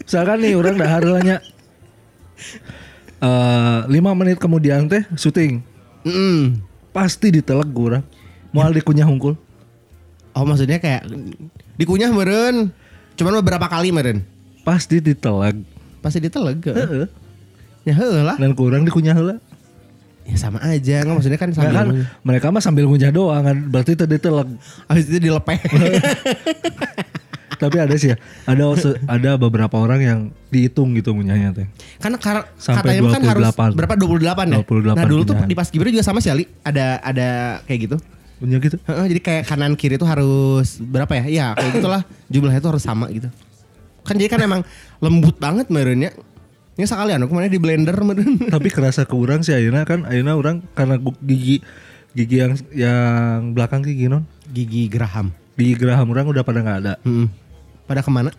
Misalkan 0.00 0.42
nih 0.42 0.52
orang 0.52 0.74
dah 0.74 0.90
harulanya 0.90 1.36
eh 3.16 3.78
lima 3.86 4.12
menit 4.12 4.36
kemudian 4.36 4.84
teh 4.84 5.06
syuting 5.14 5.62
Mm-mm. 6.02 6.60
pasti 6.90 7.32
diteleg 7.32 7.70
orang. 7.70 8.04
Mual 8.54 8.70
dikunyah 8.72 9.04
hungkul. 9.04 9.34
oh 10.30 10.42
maksudnya 10.42 10.78
kayak 10.78 11.06
dikunyah 11.74 12.10
meren 12.10 12.70
cuman 13.14 13.38
beberapa 13.38 13.66
kali 13.66 13.90
meren 13.90 14.22
Pasti 14.62 14.98
diteleg. 14.98 15.60
pasti 16.00 16.18
diteleg 16.18 16.58
Heeh. 16.64 17.06
ya 17.82 17.92
heuh 17.92 18.22
lah 18.22 18.34
Dan 18.34 18.54
kurang 18.54 18.82
dikunyah 18.82 19.12
heula. 19.12 19.36
Ya 20.24 20.40
sama 20.40 20.56
aja, 20.58 21.04
nggak 21.04 21.14
maksudnya 21.14 21.36
kan 21.36 21.52
sambil 21.52 21.74
kan 21.74 21.86
mereka 22.22 22.48
mah 22.48 22.58
sambil 22.58 22.88
ngunyah 22.88 23.12
doang 23.12 23.44
kan 23.44 23.56
berarti 23.68 23.92
tadi 23.92 24.16
diteleg. 24.16 24.48
habis 24.86 25.04
itu 25.04 25.20
dilepeh. 25.20 25.60
Tapi 27.54 27.76
ada 27.78 27.94
sih 27.94 28.10
ya, 28.10 28.16
ada 28.44 28.66
ada 29.06 29.30
beberapa 29.36 29.76
orang 29.76 30.00
yang 30.00 30.18
dihitung 30.48 30.90
gitu 30.92 31.12
ngunyahnya 31.12 31.54
teh. 31.54 31.66
Karena 31.96 32.18
kar- 32.18 32.48
Sampai 32.56 32.98
katanya 32.98 33.00
mah 33.00 33.12
kan 33.12 33.22
harus 33.22 33.44
28. 33.52 33.78
berapa 33.78 33.94
28 33.94 34.24
ya? 34.48 34.58
28 34.60 34.96
nah 34.96 35.04
dulu 35.06 35.22
tuh 35.22 35.36
di 35.44 35.54
pas 35.54 35.68
Gibra 35.68 35.88
juga 35.88 36.02
sama 36.02 36.18
sih 36.18 36.32
Ali, 36.32 36.44
ada 36.60 36.98
ada 36.98 37.28
kayak 37.64 37.80
gitu. 37.84 37.96
Punya 38.44 38.60
gitu. 38.60 38.76
Heeh, 38.84 39.06
jadi 39.16 39.20
kayak 39.24 39.44
kanan 39.48 39.72
kiri 39.72 39.96
tuh 39.96 40.04
harus 40.04 40.76
berapa 40.76 41.08
ya? 41.16 41.24
Iya 41.24 41.46
kayak 41.56 41.80
gitulah 41.80 42.02
jumlahnya 42.28 42.60
tuh 42.60 42.76
harus 42.76 42.84
sama 42.84 43.08
gitu. 43.08 43.32
Kan 44.04 44.20
jadi 44.20 44.28
kan 44.28 44.44
emang 44.44 44.60
lembut 45.00 45.40
banget 45.40 45.72
merenya. 45.72 46.12
Ini 46.76 46.84
sekalian 46.84 47.24
aku 47.24 47.32
mana 47.32 47.48
di 47.48 47.56
blender 47.56 47.96
meren. 48.04 48.36
Tapi 48.54 48.68
kerasa 48.68 49.08
ke 49.08 49.16
orang 49.16 49.40
sih 49.40 49.56
Ayeuna 49.56 49.88
kan 49.88 50.04
Ayeuna 50.04 50.36
orang 50.36 50.60
karena 50.76 51.00
gigi 51.24 51.64
gigi 52.12 52.36
yang 52.36 52.52
yang 52.76 53.56
belakang 53.56 53.80
gigi 53.80 54.12
non 54.12 54.28
Gigi 54.52 54.92
Graham. 54.92 55.32
gigi 55.56 55.78
geraham 55.78 56.10
orang 56.12 56.28
udah 56.28 56.44
pada 56.44 56.60
nggak 56.60 56.78
ada. 56.84 56.94
Mm. 57.06 57.32
Pada 57.88 58.04
ke 58.04 58.10
mana? 58.12 58.34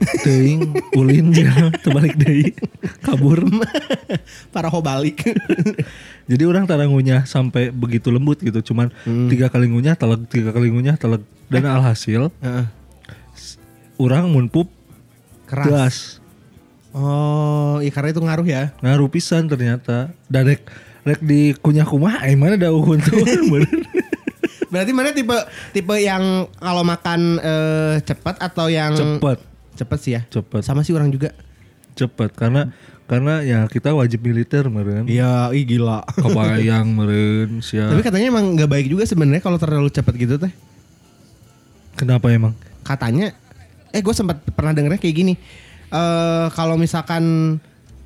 Teing, 0.00 0.72
ulin 0.96 1.28
jangan 1.28 1.76
terbalik 1.76 2.16
deui. 2.16 2.56
Kabur. 3.04 3.44
Para 4.54 4.72
balik. 4.80 5.28
Jadi 6.24 6.42
orang 6.48 6.64
tara 6.64 6.88
ngunyah 6.88 7.28
sampai 7.28 7.68
begitu 7.68 8.08
lembut 8.08 8.40
gitu. 8.40 8.72
Cuman 8.72 8.88
tiga 9.28 9.52
kali 9.52 9.68
ngunyah 9.68 9.94
teleg, 10.00 10.24
tiga 10.32 10.56
kali 10.56 10.72
ngunyah 10.72 10.96
teleg. 10.96 11.20
Dan 11.52 11.68
alhasil 11.68 12.32
Heeh. 12.40 12.64
orang 14.00 14.30
mun 14.30 14.48
pup 14.48 14.70
Keras. 15.50 16.22
Oh, 16.94 17.82
iya 17.82 17.90
karena 17.90 18.14
itu 18.14 18.22
ngaruh 18.22 18.46
ya. 18.46 18.70
Ngaruh 18.82 19.10
pisan 19.10 19.50
ternyata. 19.50 20.14
Dan 20.30 20.46
rek 20.46 20.62
rek 21.02 21.20
di 21.22 21.54
kunyah 21.58 21.86
kumah 21.86 22.22
ai 22.22 22.38
mana 22.38 22.54
da 22.54 22.70
uhun 22.70 23.02
tuh. 23.02 23.18
Berarti 24.70 24.94
mana 24.94 25.10
tipe 25.10 25.34
tipe 25.74 25.94
yang 25.98 26.46
kalau 26.62 26.86
makan 26.86 27.42
eh, 27.42 27.94
cepat 28.06 28.38
atau 28.38 28.70
yang 28.70 28.94
Cepet, 28.94 29.42
Cepet 29.80 29.98
sih 29.98 30.12
ya. 30.12 30.22
cepet, 30.28 30.60
Sama 30.60 30.84
sih 30.84 30.92
orang 30.92 31.08
juga. 31.08 31.32
cepet. 31.96 32.30
Karena 32.36 32.68
karena 33.04 33.42
ya 33.42 33.64
kita 33.66 33.90
wajib 33.90 34.22
militer 34.22 34.68
meren. 34.68 35.08
Iya, 35.08 35.50
ih 35.50 35.64
gila. 35.64 36.04
Kebayang 36.06 36.86
meren 36.86 37.58
sia. 37.66 37.88
Tapi 37.88 38.04
katanya 38.04 38.30
emang 38.30 38.54
nggak 38.54 38.68
baik 38.68 38.86
juga 38.86 39.02
sebenarnya 39.02 39.40
kalau 39.40 39.56
terlalu 39.56 39.88
cepet 39.88 40.14
gitu 40.14 40.36
teh. 40.36 40.52
Kenapa 41.96 42.30
emang? 42.30 42.54
Katanya, 42.80 43.34
eh 43.90 44.00
gue 44.00 44.14
sempat 44.14 44.40
pernah 44.54 44.72
dengernya 44.72 45.00
kayak 45.00 45.16
gini. 45.16 45.34
Eh 45.90 46.46
kalau 46.54 46.78
misalkan 46.78 47.56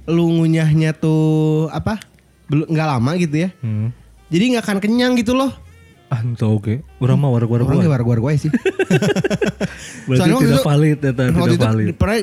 lu 0.08 0.24
ngunyahnya 0.40 0.96
tuh 0.96 1.68
apa? 1.68 2.00
Belum 2.48 2.66
nggak 2.68 2.88
lama 2.88 3.10
gitu 3.16 3.36
ya. 3.44 3.50
Hmm. 3.60 3.92
Jadi 4.32 4.56
nggak 4.56 4.64
akan 4.64 4.78
kenyang 4.80 5.12
gitu 5.14 5.36
loh. 5.36 5.52
Entah 6.20 6.46
oke. 6.46 6.84
Orang 6.98 7.16
mah 7.16 7.30
warga-warga. 7.30 7.64
Orang 7.64 7.80
nggak 7.80 8.04
war 8.04 8.18
gue 8.20 8.32
sih. 8.38 8.50
Berarti 10.06 10.18
Soalnya 10.20 10.36
tidak 10.38 10.54
itu- 10.54 10.64
valid 10.64 10.98
ya, 10.98 11.10
tidak 11.10 11.26
itu 11.48 11.56
valid. 11.58 11.94
pernah 11.96 12.18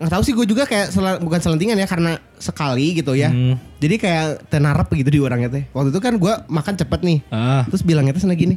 nggak 0.00 0.10
tahu 0.10 0.22
sih 0.24 0.32
gue 0.32 0.46
juga 0.48 0.64
kayak 0.64 0.88
sel- 0.90 1.20
bukan 1.20 1.38
selentingan 1.38 1.76
ya 1.76 1.84
karena 1.84 2.12
sekali 2.36 2.96
gitu 2.96 3.12
ya. 3.12 3.28
Hmm. 3.28 3.60
Jadi 3.78 3.94
kayak 3.96 4.48
tenarap 4.48 4.88
gitu 4.90 5.06
di 5.06 5.20
orangnya 5.20 5.48
teh. 5.50 5.64
Waktu 5.70 5.88
itu 5.88 6.00
kan 6.00 6.16
gue 6.16 6.32
makan 6.46 6.74
cepet 6.74 7.00
nih. 7.00 7.18
Ah, 7.28 7.62
Terus 7.68 7.80
bilangnya 7.80 8.12
tuh 8.12 8.22
sana 8.22 8.34
gini. 8.34 8.56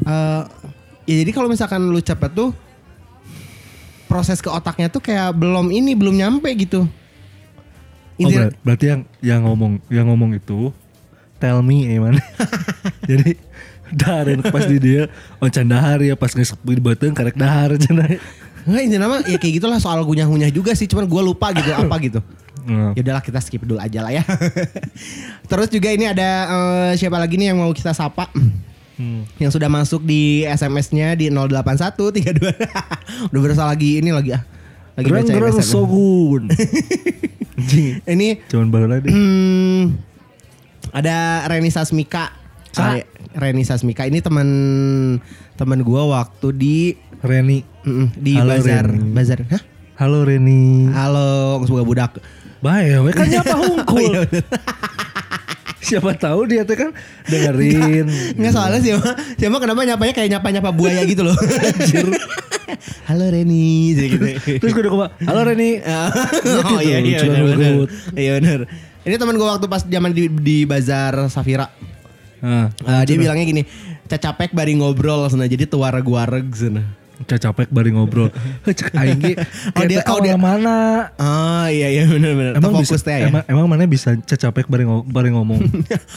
eh 0.00 0.42
ya 1.04 1.14
jadi 1.16 1.30
kalau 1.30 1.46
misalkan 1.46 1.82
lu 1.82 1.98
cepet 1.98 2.30
tuh 2.30 2.54
proses 4.06 4.38
ke 4.38 4.46
otaknya 4.46 4.86
tuh 4.86 4.98
kayak 4.98 5.30
belum 5.32 5.70
ini 5.70 5.94
belum 5.94 6.14
nyampe 6.14 6.50
gitu. 6.54 6.86
oh, 8.20 8.28
berarti 8.60 8.84
yang 8.86 9.00
yang 9.20 9.40
ngomong 9.44 9.80
yang 9.88 10.06
ngomong 10.06 10.34
itu 10.34 10.74
tell 11.38 11.62
me 11.62 11.86
eh 11.86 11.96
mana. 11.96 12.20
Jadi 13.10 13.32
dahar 13.92 14.26
pas 14.44 14.64
di 14.64 14.78
dia 14.78 15.10
oh 15.36 15.48
can 15.48 15.66
dahar 15.66 15.98
ya 15.98 16.14
pas 16.14 16.30
ngesek 16.30 16.58
di 16.60 16.78
bateng 16.78 17.12
karek 17.12 17.34
dahar 17.34 17.74
cenah. 17.76 18.18
Enggak 18.60 18.82
ini 18.84 18.96
nama 18.96 19.24
ya 19.24 19.36
kayak 19.36 19.56
gitulah 19.56 19.80
soal 19.80 20.04
ngunyah-ngunyah 20.04 20.52
juga 20.52 20.76
sih 20.76 20.84
cuman 20.84 21.04
gue 21.04 21.22
lupa 21.24 21.50
gitu 21.50 21.70
apa 21.70 21.96
gitu. 21.98 22.20
Nah, 22.60 22.92
Ya 22.92 23.00
udahlah 23.00 23.24
kita 23.24 23.40
skip 23.40 23.64
dulu 23.64 23.80
aja 23.80 24.04
lah 24.04 24.12
ya. 24.12 24.20
Terus 25.50 25.72
juga 25.72 25.88
ini 25.88 26.04
ada 26.04 26.28
eh, 26.44 26.92
siapa 26.94 27.16
lagi 27.16 27.40
nih 27.40 27.50
yang 27.50 27.58
mau 27.58 27.72
kita 27.72 27.90
sapa? 27.90 28.28
hmm. 29.00 29.40
yang 29.40 29.48
sudah 29.48 29.72
masuk 29.72 30.04
di 30.04 30.44
SMS-nya 30.44 31.16
di 31.16 31.32
08132. 31.32 32.36
Udah 33.32 33.40
berasa 33.40 33.64
lagi 33.64 34.04
ini 34.04 34.12
lagi 34.12 34.36
ah. 34.36 34.44
Lagi 34.92 35.08
Gerang 35.08 35.24
baca 35.24 35.64
sogun. 35.64 36.52
Ini 38.12 38.44
cuman 38.48 38.68
baheula 38.68 39.00
deh. 39.00 39.08
Hmm, 39.08 39.96
ada 40.92 41.44
Reni 41.48 41.72
Sasmika. 41.72 42.32
Sa- 42.70 42.96
Ah, 42.96 43.02
Reni 43.30 43.62
Sasmika 43.62 44.02
ini 44.02 44.18
teman 44.18 44.48
teman 45.54 45.80
gua 45.80 46.06
waktu 46.10 46.48
di 46.50 46.76
Reni. 47.20 47.62
mm, 47.80 48.06
di 48.14 48.34
Halo, 48.34 48.50
bazar 48.52 48.84
Reni. 48.86 49.10
bazar. 49.10 49.38
Hah? 49.46 49.62
Halo 49.96 50.24
Reni. 50.24 50.88
Halo, 50.90 51.60
semoga 51.62 51.84
budak. 51.84 52.12
Bae, 52.58 52.98
we 52.98 53.10
kan 53.10 53.28
nyapa 53.32 53.54
Oh, 53.54 53.62
hungkul. 53.76 54.02
iya. 54.04 54.20
Siapa 55.80 56.12
tahu 56.12 56.44
dia 56.46 56.62
tuh 56.62 56.76
kan 56.76 56.90
dengerin. 57.24 58.06
Nggak 58.36 58.52
soalnya 58.52 58.78
sih, 58.78 58.92
mah. 58.94 59.16
Siapa 59.34 59.56
kenapa 59.58 59.80
nyapanya 59.82 60.12
kayak 60.12 60.28
nyapa-nyapa 60.30 60.70
buaya 60.70 61.02
gitu 61.02 61.24
loh. 61.24 61.34
Halo 63.08 63.26
Reni, 63.26 63.94
jadi 63.94 64.06
gitu. 64.08 64.24
Terus 64.60 64.70
gue 64.70 64.82
udah 64.84 64.92
koma, 64.92 65.06
halo 65.20 65.40
Reni. 65.42 65.82
oh 65.82 66.80
iya 66.80 67.02
iya 67.02 67.18
lucu 67.18 67.26
benar. 67.26 67.74
Iya 68.14 68.30
benar. 68.38 68.60
Ini 69.00 69.14
teman 69.16 69.34
gua 69.34 69.56
waktu 69.56 69.66
pas 69.66 69.82
zaman 69.82 70.12
di, 70.12 70.28
di 70.30 70.62
bazar 70.62 71.26
Safira. 71.26 71.66
Nah, 72.40 72.72
Ah, 72.82 73.02
dia 73.02 73.14
bilangnya 73.14 73.44
gini, 73.44 73.62
cacapek 74.04 74.50
bari 74.50 74.72
ngobrol 74.72 75.28
sana 75.28 75.44
jadi 75.44 75.64
tuareg 75.64 76.02
wareg 76.02 76.48
sana. 76.50 76.82
capek 77.20 77.68
bari 77.68 77.92
ngobrol. 77.92 78.32
Cek 78.66 78.96
aing 78.96 79.20
ge 79.20 79.36
Oh, 79.70 79.84
dia- 79.84 80.00
kayak 80.00 80.08
oh, 80.08 80.20
dia- 80.20 80.40
mana? 80.40 81.12
Oh 81.14 81.68
iya 81.68 81.92
iya 81.92 82.08
benar 82.08 82.32
benar. 82.32 82.52
Emang 82.56 82.80
bisa 82.80 82.96
fokus 82.96 83.02
teh 83.02 83.12
ya. 83.14 83.28
emang, 83.28 83.44
emang 83.44 83.66
mana 83.68 83.84
bisa 83.84 84.16
capek 84.16 84.64
bari, 84.64 84.88
ngo- 84.88 85.04
bari 85.04 85.28
ngomong. 85.28 85.60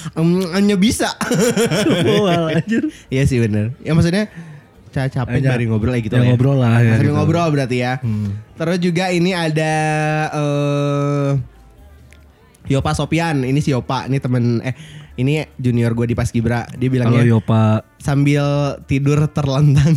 Hanya 0.55 0.79
bisa. 0.79 1.12
oh, 2.07 2.47
anjir. 2.47 2.88
Iya 3.07 3.23
sih 3.25 3.36
benar. 3.38 3.75
Ya 3.79 3.91
maksudnya 3.91 4.31
ca- 4.89 5.12
capek 5.12 5.43
Hanya- 5.43 5.51
dari 5.51 5.67
ngobrol 5.67 5.91
kayak 5.91 6.07
gitu 6.07 6.15
ya 6.15 6.19
lah 6.19 6.27
ngobrol 6.29 6.55
lah 6.55 6.75
ya 6.79 6.95
Sambil 6.95 7.03
gitu. 7.03 7.17
ngobrol 7.19 7.47
berarti 7.51 7.77
ya. 7.77 7.93
Hmm. 7.99 8.29
Terus 8.55 8.77
juga 8.79 9.05
ini 9.12 9.36
ada 9.36 9.73
eh 10.31 11.31
Yopa 12.63 12.95
Sopian, 12.95 13.43
ini 13.43 13.59
si 13.59 13.75
Yopa, 13.75 14.07
ini 14.07 14.23
temen 14.23 14.63
eh 14.63 14.71
ini 15.15 15.45
junior 15.56 15.93
gue 15.93 16.10
di 16.10 16.15
Paskibra. 16.15 16.65
Dia 16.69 16.89
Kalau 16.89 16.91
bilangnya 16.91 17.23
Yopa 17.28 17.63
sambil 17.97 18.43
tidur 18.84 19.26
terlentang. 19.30 19.93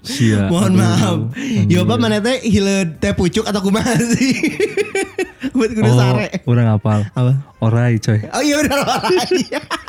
sia. 0.00 0.46
Mohon 0.52 0.72
aduh. 0.72 0.80
maaf. 0.80 1.18
Anjir. 1.36 1.74
Yopa 1.74 1.94
mana 1.96 2.18
teh 2.18 2.38
hileud 2.40 2.96
teh 2.96 3.12
pucuk 3.12 3.44
atau 3.44 3.60
kumaha 3.60 3.92
sih? 3.96 4.32
Buat 5.56 5.70
kudu 5.72 5.90
Oh, 5.90 5.96
sare. 5.96 6.28
udah 6.44 6.62
ngapal. 6.64 7.00
Apa? 7.12 7.32
Orai 7.60 7.98
coy. 7.98 8.18
Oh 8.30 8.42
iya 8.42 8.56
udah 8.58 8.76
lari. 8.78 9.42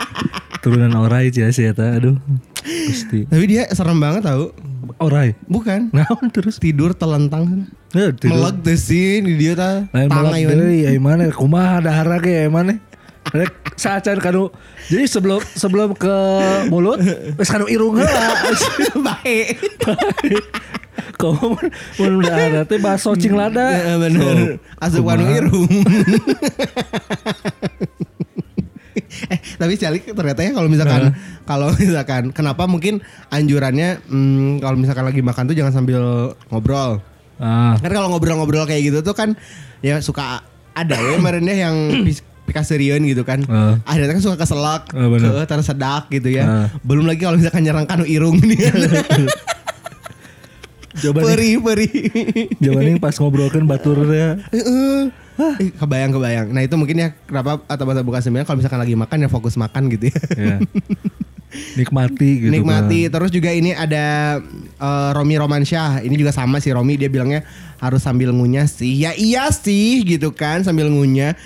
Turunan 0.63 0.91
orai 0.97 1.31
sih 1.31 1.45
si 1.49 1.63
eta. 1.63 1.95
Aduh. 1.95 2.17
Gusti. 2.59 3.23
Tapi 3.25 3.45
dia 3.47 3.63
serem 3.71 3.97
banget 3.97 4.27
tau. 4.27 4.51
Orai. 4.99 5.31
Bukan. 5.47 5.93
Nah, 5.95 6.09
terus 6.29 6.59
Tidur 6.59 6.91
telentang. 6.91 7.69
Ya, 7.95 8.11
tidur. 8.11 8.35
Meleg 8.35 8.55
teh 8.61 8.75
sih 8.77 9.23
di 9.23 9.39
dia 9.39 9.53
ta. 9.55 9.87
Melek 9.93 10.51
deui 10.51 10.83
ai 10.85 10.99
mana 10.99 11.31
kumaha 11.31 11.79
dahara 11.79 12.19
ai 12.19 12.49
mana. 12.51 12.75
Saacan 13.75 14.17
kanu. 14.19 14.49
Jadi 14.89 15.05
sebelum 15.05 15.41
sebelum 15.53 15.93
ke 15.93 16.15
mulut 16.67 16.97
wis 17.37 17.49
kanu 17.49 17.69
irung 17.69 17.95
heula. 17.95 18.25
Baik. 19.07 19.55
Kamu 21.19 21.55
mun 21.99 22.13
dahara 22.23 22.63
teh 22.63 22.79
baso 22.79 23.11
cing 23.15 23.35
lada. 23.35 23.71
Ya, 23.75 23.95
bener. 23.99 24.59
Asup 24.79 25.03
kumaha? 25.03 25.15
kanu 25.19 25.23
irung. 25.31 25.69
eh 29.29 29.39
tapi 29.59 29.73
Calik 29.75 30.05
ternyata 30.15 30.41
ya 30.45 30.51
kalau 30.53 30.69
misalkan 30.71 31.11
kalau 31.43 31.67
misalkan 31.75 32.23
kenapa 32.31 32.69
mungkin 32.69 33.03
anjurannya 33.29 33.99
hmm, 34.05 34.63
kalau 34.63 34.77
misalkan 34.79 35.05
lagi 35.05 35.21
makan 35.23 35.49
tuh 35.49 35.55
jangan 35.57 35.73
sambil 35.75 36.33
ngobrol. 36.49 37.03
Ah, 37.39 37.79
Kan 37.79 37.95
kalau 37.95 38.11
ngobrol-ngobrol 38.11 38.67
kayak 38.67 38.91
gitu 38.91 38.99
tuh 38.99 39.15
kan 39.15 39.39
ya 39.79 40.03
suka 40.03 40.43
ada 40.75 40.95
ya 40.99 41.15
kemarinnya 41.15 41.55
yang 41.55 41.75
pikaserian 42.49 43.01
gitu 43.05 43.21
kan. 43.21 43.45
Ah. 43.45 43.77
Ada 43.85 44.09
kan 44.09 44.17
suka 44.19 44.35
keselak, 44.41 44.89
bener. 44.89 45.45
ke 45.45 45.45
tersedak 45.45 46.09
gitu 46.09 46.33
ya. 46.33 46.43
Ah. 46.43 46.67
Belum 46.81 47.05
lagi 47.05 47.21
kalau 47.21 47.37
misalkan 47.37 47.61
nyerang 47.61 47.85
kanu 47.85 48.09
irung 48.09 48.41
nih. 48.41 48.57
coba 51.05 51.21
nih, 51.21 51.27
peri 51.29 51.51
peri. 51.61 51.89
coba 52.57 52.79
nih 52.81 52.93
pas 52.97 53.15
ngobrolkan 53.21 53.63
baturnya. 53.63 54.41
Heeh. 54.49 55.13
Eh, 55.39 55.71
kebayang 55.79 56.11
kebayang. 56.11 56.47
Nah 56.51 56.61
itu 56.67 56.75
mungkin 56.75 56.99
ya 56.99 57.09
kenapa 57.23 57.63
atau 57.63 57.83
bahasa 57.87 58.03
buka 58.03 58.19
sembilan 58.19 58.43
kalau 58.43 58.59
misalkan 58.59 58.81
lagi 58.83 58.95
makan 58.99 59.17
ya 59.23 59.29
fokus 59.31 59.55
makan 59.55 59.87
gitu 59.87 60.11
ya. 60.11 60.19
Ya. 60.35 60.57
Nikmati 61.79 62.45
gitu 62.45 62.51
Nikmati. 62.51 63.07
kan. 63.07 63.11
Terus 63.17 63.29
juga 63.33 63.49
ini 63.55 63.71
ada 63.71 64.37
eh, 64.59 65.09
Romi 65.15 65.39
Romansyah. 65.39 66.03
Ini 66.03 66.15
juga 66.19 66.35
sama 66.35 66.59
sih 66.59 66.75
Romi 66.75 66.99
dia 66.99 67.07
bilangnya 67.07 67.47
harus 67.79 68.03
sambil 68.03 68.35
ngunyah 68.35 68.67
sih. 68.67 68.99
Ya 68.99 69.15
iya 69.15 69.47
sih 69.49 70.03
gitu 70.03 70.35
kan 70.35 70.67
sambil 70.67 70.91
ngunyah. 70.91 71.39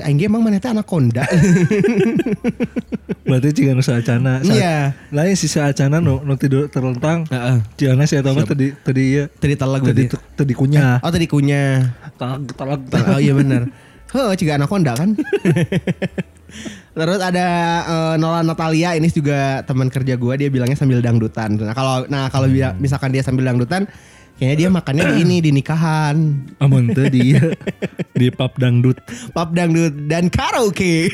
Aing 0.00 0.18
emang 0.20 0.40
mana 0.40 0.56
teh 0.56 0.66
anaconda. 0.66 1.22
Berarti 3.24 3.48
jika 3.52 3.72
nu 3.72 3.80
saacana. 3.80 4.40
saat- 4.40 4.52
Iya. 4.52 4.76
Lain 5.10 5.34
si 5.34 5.46
saacana 5.46 5.98
nu, 5.98 6.20
nu 6.20 6.34
tidur 6.34 6.66
terlentang. 6.66 7.24
Heeh. 7.26 7.56
Jana 7.76 8.02
si 8.02 8.14
eta 8.14 8.30
mah 8.30 8.42
tadi 8.42 8.72
tadi 8.74 9.02
ya. 9.12 9.24
Tadi 9.30 9.54
telag 9.54 9.80
Tadi 9.82 10.04
tadi 10.10 10.52
kunyah. 10.52 10.98
Oh 10.98 11.08
tadi 11.08 11.24
kunyah. 11.24 11.94
Talag 12.14 12.42
talag 12.50 12.80
Oh 13.08 13.18
iya 13.18 13.32
bener. 13.32 13.68
Heh, 14.10 14.30
ciga 14.34 14.54
anaconda 14.54 14.94
kan. 14.94 15.14
Terus 16.94 17.18
ada 17.18 17.46
eh, 17.82 18.14
Nola 18.16 18.40
Natalia 18.40 18.94
ini 18.94 19.08
juga 19.08 19.58
teman 19.62 19.90
kerja 19.90 20.14
gua 20.14 20.34
dia 20.34 20.46
bilangnya 20.46 20.76
sambil 20.76 21.02
dangdutan. 21.02 21.58
Nah 21.58 21.72
kalau 21.72 22.06
nah 22.06 22.28
kalau 22.28 22.46
dia- 22.46 22.74
misalkan 22.74 23.10
dia 23.10 23.20
sambil 23.20 23.42
dangdutan 23.44 23.90
kayaknya 24.38 24.56
dia 24.56 24.68
makannya 24.70 25.04
di 25.10 25.16
ini 25.22 25.36
di 25.42 25.50
nikahan. 25.54 26.16
Amun 26.58 26.90
teh 26.90 27.06
di 27.10 27.34
di 28.20 28.26
pub 28.30 28.54
dangdut 28.58 28.98
Pub 29.30 29.48
dangdut 29.54 29.94
dan 30.10 30.30
karaoke. 30.30 31.10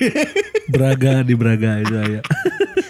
Braga 0.71 1.25
di 1.27 1.35
Braga 1.37 1.81
itu 1.85 1.95
ya. 2.19 2.21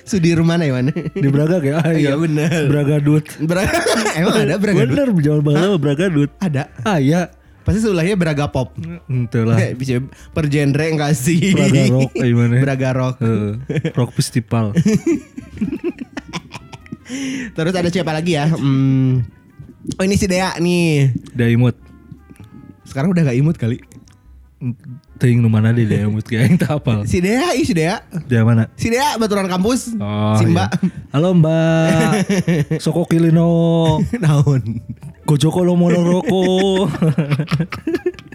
Sudirman 0.04 0.58
ya 0.58 0.74
mana? 0.74 0.90
Di 0.94 1.28
Braga 1.30 1.62
kayak 1.62 1.76
ah 1.86 1.92
Iya 1.94 1.98
iya 2.02 2.14
bener. 2.18 2.60
Braga 2.66 2.96
dut. 2.98 3.26
Braga. 3.38 3.78
Emang 4.18 4.36
ada 4.42 4.54
Braga 4.58 4.82
Dut? 4.90 4.96
Bener 5.14 5.38
Bangla 5.38 5.66
mah 5.70 5.80
Braga 5.80 6.06
dut. 6.10 6.30
Ada. 6.42 6.66
Ah 6.82 6.98
iya. 6.98 7.30
Pasti 7.62 7.78
sebelahnya 7.84 8.18
Braga 8.18 8.50
Pop. 8.50 8.74
Ente 9.06 9.40
lah. 9.46 9.54
Bisa 9.78 10.02
per 10.34 10.50
genre 10.50 10.82
enggak 10.82 11.14
sih? 11.14 11.54
Braga 11.54 11.82
rock 11.94 12.10
kayak 12.18 12.30
gimana? 12.34 12.54
Braga 12.58 12.88
rock. 12.90 13.16
Heeh. 13.22 13.52
rock 13.94 14.10
festival. 14.18 14.74
Terus 17.54 17.74
ada 17.74 17.88
siapa 17.90 18.10
lagi 18.10 18.34
ya? 18.34 18.50
Hmm. 18.50 19.39
Oh 19.96 20.04
ini 20.04 20.16
si 20.20 20.28
Dea 20.28 20.52
nih. 20.60 21.12
Daimut. 21.32 21.76
Sekarang 22.84 23.12
udah 23.14 23.22
gak 23.24 23.38
imut 23.38 23.56
kali. 23.56 23.80
Ting 25.16 25.40
nu 25.40 25.48
mana 25.48 25.72
di 25.72 25.88
Daimut 25.88 26.28
kayak 26.28 26.42
yang 26.44 26.56
tak 26.60 26.80
apal. 26.80 27.08
Si 27.08 27.20
Dea, 27.24 27.56
ih 27.56 27.64
si 27.64 27.72
Dea. 27.72 28.04
Dia 28.28 28.44
mana? 28.44 28.68
Si 28.76 28.92
Dea 28.92 29.16
baturan 29.16 29.48
kampus. 29.48 29.96
Oh, 29.96 30.36
si 30.36 30.44
iya. 30.44 30.52
Mbak. 30.52 30.70
Halo 31.16 31.28
Mbak. 31.32 32.12
Soko 32.84 33.08
Kilino. 33.08 33.48
Naon. 34.20 34.84
Gojoko 35.24 35.64
lo 35.64 35.76
monoroko. 35.80 36.42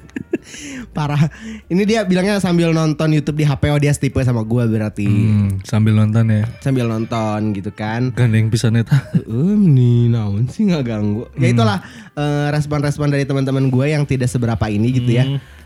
Parah. 0.95 1.29
Ini 1.67 1.83
dia 1.83 2.01
bilangnya 2.05 2.37
sambil 2.39 2.71
nonton 2.71 3.11
YouTube 3.11 3.41
di 3.41 3.45
HP 3.45 3.71
oh 3.71 3.79
dia 3.79 3.91
tipe 3.95 4.21
sama 4.23 4.45
gua 4.45 4.65
berarti. 4.69 5.05
hmm, 5.05 5.65
sambil 5.65 5.97
nonton 5.97 6.29
ya. 6.29 6.43
Sambil 6.61 6.85
nonton 6.87 7.51
gitu 7.53 7.71
kan. 7.73 8.13
Gandeng 8.13 8.49
pisan 8.49 8.77
eta. 8.79 8.97
Um 9.25 9.73
nih 9.73 10.07
naon 10.13 10.47
sih 10.47 10.69
nggak 10.69 10.85
ganggu. 10.85 11.27
Ya 11.35 11.51
itulah 11.51 11.81
eh, 12.15 12.47
respon-respon 12.53 13.09
dari 13.11 13.25
teman-teman 13.25 13.67
gue 13.67 13.85
yang 13.91 14.05
tidak 14.05 14.29
seberapa 14.31 14.65
ini 14.69 14.93
gitu 14.93 15.11
ya. 15.11 15.25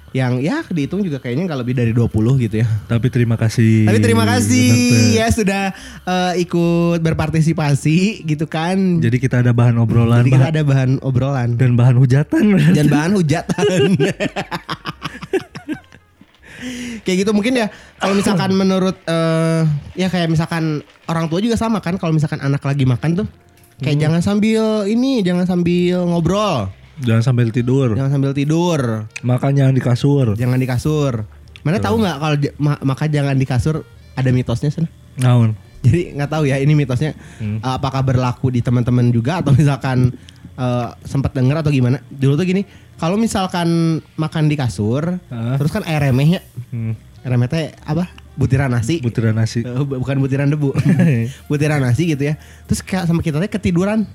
Yang 0.10 0.34
ya 0.42 0.58
dihitung 0.66 1.02
juga 1.02 1.18
kayaknya 1.18 1.46
nggak 1.46 1.60
lebih 1.60 1.74
dari 1.74 1.92
20 1.92 2.10
gitu 2.40 2.56
ya. 2.60 2.68
Tapi 2.86 3.08
terima 3.08 3.36
kasih. 3.36 3.86
Tapi 3.86 4.00
terima 4.00 4.26
kasih 4.26 4.70
ya 5.14 5.28
sudah 5.30 5.64
eh, 6.04 6.34
ikut 6.42 7.00
berpartisipasi 7.00 7.98
gitu 8.24 8.46
kan. 8.46 8.98
Jadi 8.98 9.18
kita 9.18 9.40
ada 9.40 9.52
bahan 9.52 9.78
obrolan 9.78 10.22
Jadi 10.22 10.32
kita 10.32 10.40
bahan- 10.40 10.52
ada 10.52 10.62
bahan 10.64 10.92
obrolan 11.02 11.50
dan 11.54 11.74
bahan 11.74 11.96
hujatan. 11.96 12.44
dan 12.74 12.86
bahan 12.88 13.12
hujatan. 13.14 13.82
kayak 17.00 17.24
gitu 17.24 17.32
mungkin 17.32 17.56
ya 17.56 17.72
kalau 17.96 18.12
misalkan 18.14 18.52
menurut 18.52 19.00
eh 19.06 19.64
ya 19.96 20.08
kayak 20.08 20.28
misalkan 20.28 20.84
orang 21.06 21.26
tua 21.26 21.40
juga 21.40 21.56
sama 21.56 21.80
kan 21.80 21.96
kalau 21.96 22.12
misalkan 22.12 22.44
anak 22.44 22.60
lagi 22.60 22.84
makan 22.84 23.24
tuh 23.24 23.28
kayak 23.80 23.96
Hmm. 23.96 24.04
jangan 24.04 24.22
sambil 24.22 24.64
ini 24.84 25.24
jangan 25.24 25.48
sambil 25.48 26.04
ngobrol 26.04 26.68
Jangan 27.00 27.24
sambil 27.24 27.48
tidur. 27.50 27.94
jangan 27.94 28.12
sambil 28.12 28.32
tidur 28.32 29.08
Makan 29.20 29.52
jangan 29.54 29.72
di 29.72 29.80
kasur. 29.80 30.26
jangan 30.34 30.56
di 30.56 30.66
kasur 30.66 31.14
mana 31.60 31.76
tahu 31.78 31.96
nggak 31.98 32.18
kalau 32.18 32.36
ma- 32.58 32.82
makan 32.86 33.08
jangan 33.10 33.36
di 33.36 33.44
kasur 33.44 33.84
ada 34.14 34.30
mitosnya 34.30 34.70
sana 34.70 34.88
Naon? 35.16 35.52
jadi 35.80 36.12
nggak 36.14 36.30
tahu 36.30 36.44
ya 36.46 36.56
ini 36.56 36.72
mitosnya 36.74 37.12
Hmm. 37.36 37.60
uh, 37.60 37.76
apakah 37.76 38.00
berlaku 38.02 38.48
di 38.48 38.60
teman-teman 38.60 39.08
juga 39.10 39.40
atau 39.40 39.52
misalkan 39.52 40.12
uh, 40.56 40.96
sempat 41.02 41.32
dengar 41.32 41.60
atau 41.60 41.68
gimana 41.70 42.00
dulu 42.06 42.36
tuh 42.36 42.44
gini 42.46 42.64
kalau 42.96 43.16
misalkan 43.16 43.68
makan 44.14 44.46
di 44.46 44.56
kasur 44.56 45.20
Ah. 45.28 45.56
terus 45.56 45.68
kan 45.70 45.84
air 45.84 46.00
remehnya 46.02 46.40
Hmm. 46.70 46.96
air 47.20 47.30
remeh 47.30 47.48
teh 47.48 47.72
apa 47.78 48.08
butiran 48.34 48.68
nasi 48.70 49.00
Butiran 49.00 49.36
nasi. 49.36 49.60
Eh, 49.60 49.76
bu- 49.78 50.00
bukan 50.00 50.16
butiran 50.18 50.48
debu 50.48 50.72
butiran 51.50 51.80
nasi 51.82 52.08
gitu 52.08 52.24
ya 52.24 52.40
terus 52.64 52.80
kayak 52.82 53.04
sama 53.04 53.20
kita 53.20 53.36
teh 53.38 53.48
ketiduran 53.50 54.08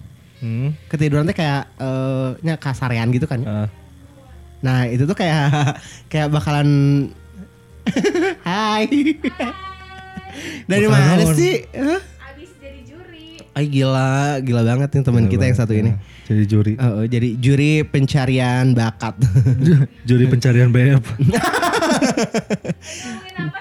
Hmm. 0.45 0.77
ketiduran 0.87 1.25
teh 1.25 1.33
kayak 1.33 1.73
eh 1.75 2.37
nya 2.43 2.55
kasarean 2.55 3.09
gitu 3.09 3.25
kan 3.25 3.41
Ah. 3.43 3.69
nah 4.61 4.85
itu 4.85 5.03
tuh 5.03 5.17
kayak 5.17 5.49
kayak 6.13 6.29
bakalan 6.29 6.69
Hai 8.45 8.85
dari 10.69 10.85
Bakalan 10.85 11.17
mana 11.17 11.33
sih 11.33 11.65
Hah? 11.71 12.01
abis 12.29 12.51
jadi 12.59 12.81
juri 12.83 13.41
Ay 13.53 13.65
gila, 13.67 14.37
gila 14.41 14.61
banget 14.63 14.89
nih 14.91 15.03
teman 15.03 15.25
kita 15.27 15.45
yang 15.45 15.55
satu 15.55 15.73
ini. 15.73 15.95
Jadi 16.25 16.43
juri. 16.45 16.73
Oh, 16.75 17.05
jadi 17.05 17.37
juri 17.37 17.85
pencarian 17.85 18.73
bakat. 18.73 19.15
juri 20.03 20.27
pencarian 20.27 20.69
BF. 20.69 21.05
apa 23.37 23.61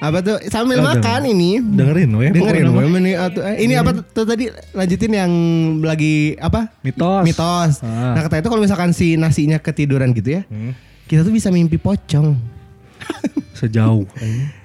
apa 0.00 0.18
tuh 0.18 0.36
sambil 0.46 0.80
Oh, 0.80 0.86
makan 0.86 1.22
ini. 1.26 1.60
Dengerin 1.60 2.10
we. 2.10 2.26
Dengerin 2.30 2.68
we, 2.70 2.84
meni- 2.86 3.12
atuh, 3.14 3.44
eh, 3.44 3.60
ini 3.60 3.74
apa 3.74 3.92
tuh 3.94 4.24
tadi 4.24 4.44
lanjutin 4.70 5.12
yang 5.12 5.32
lagi 5.78 6.34
apa? 6.36 6.72
Mitos. 6.80 7.20
Mitos. 7.22 7.72
Ah. 7.80 8.16
Nah 8.16 8.22
kata 8.22 8.40
itu 8.40 8.48
kalau 8.48 8.60
misalkan 8.60 8.90
si 8.90 9.14
nasinya 9.14 9.56
ketiduran 9.56 10.10
gitu 10.10 10.34
ya, 10.34 10.42
Hmm. 10.46 10.72
kita 11.04 11.20
tuh 11.20 11.30
bisa 11.30 11.48
mimpi 11.48 11.76
pocong. 11.76 12.32
Sejauh. 13.54 14.08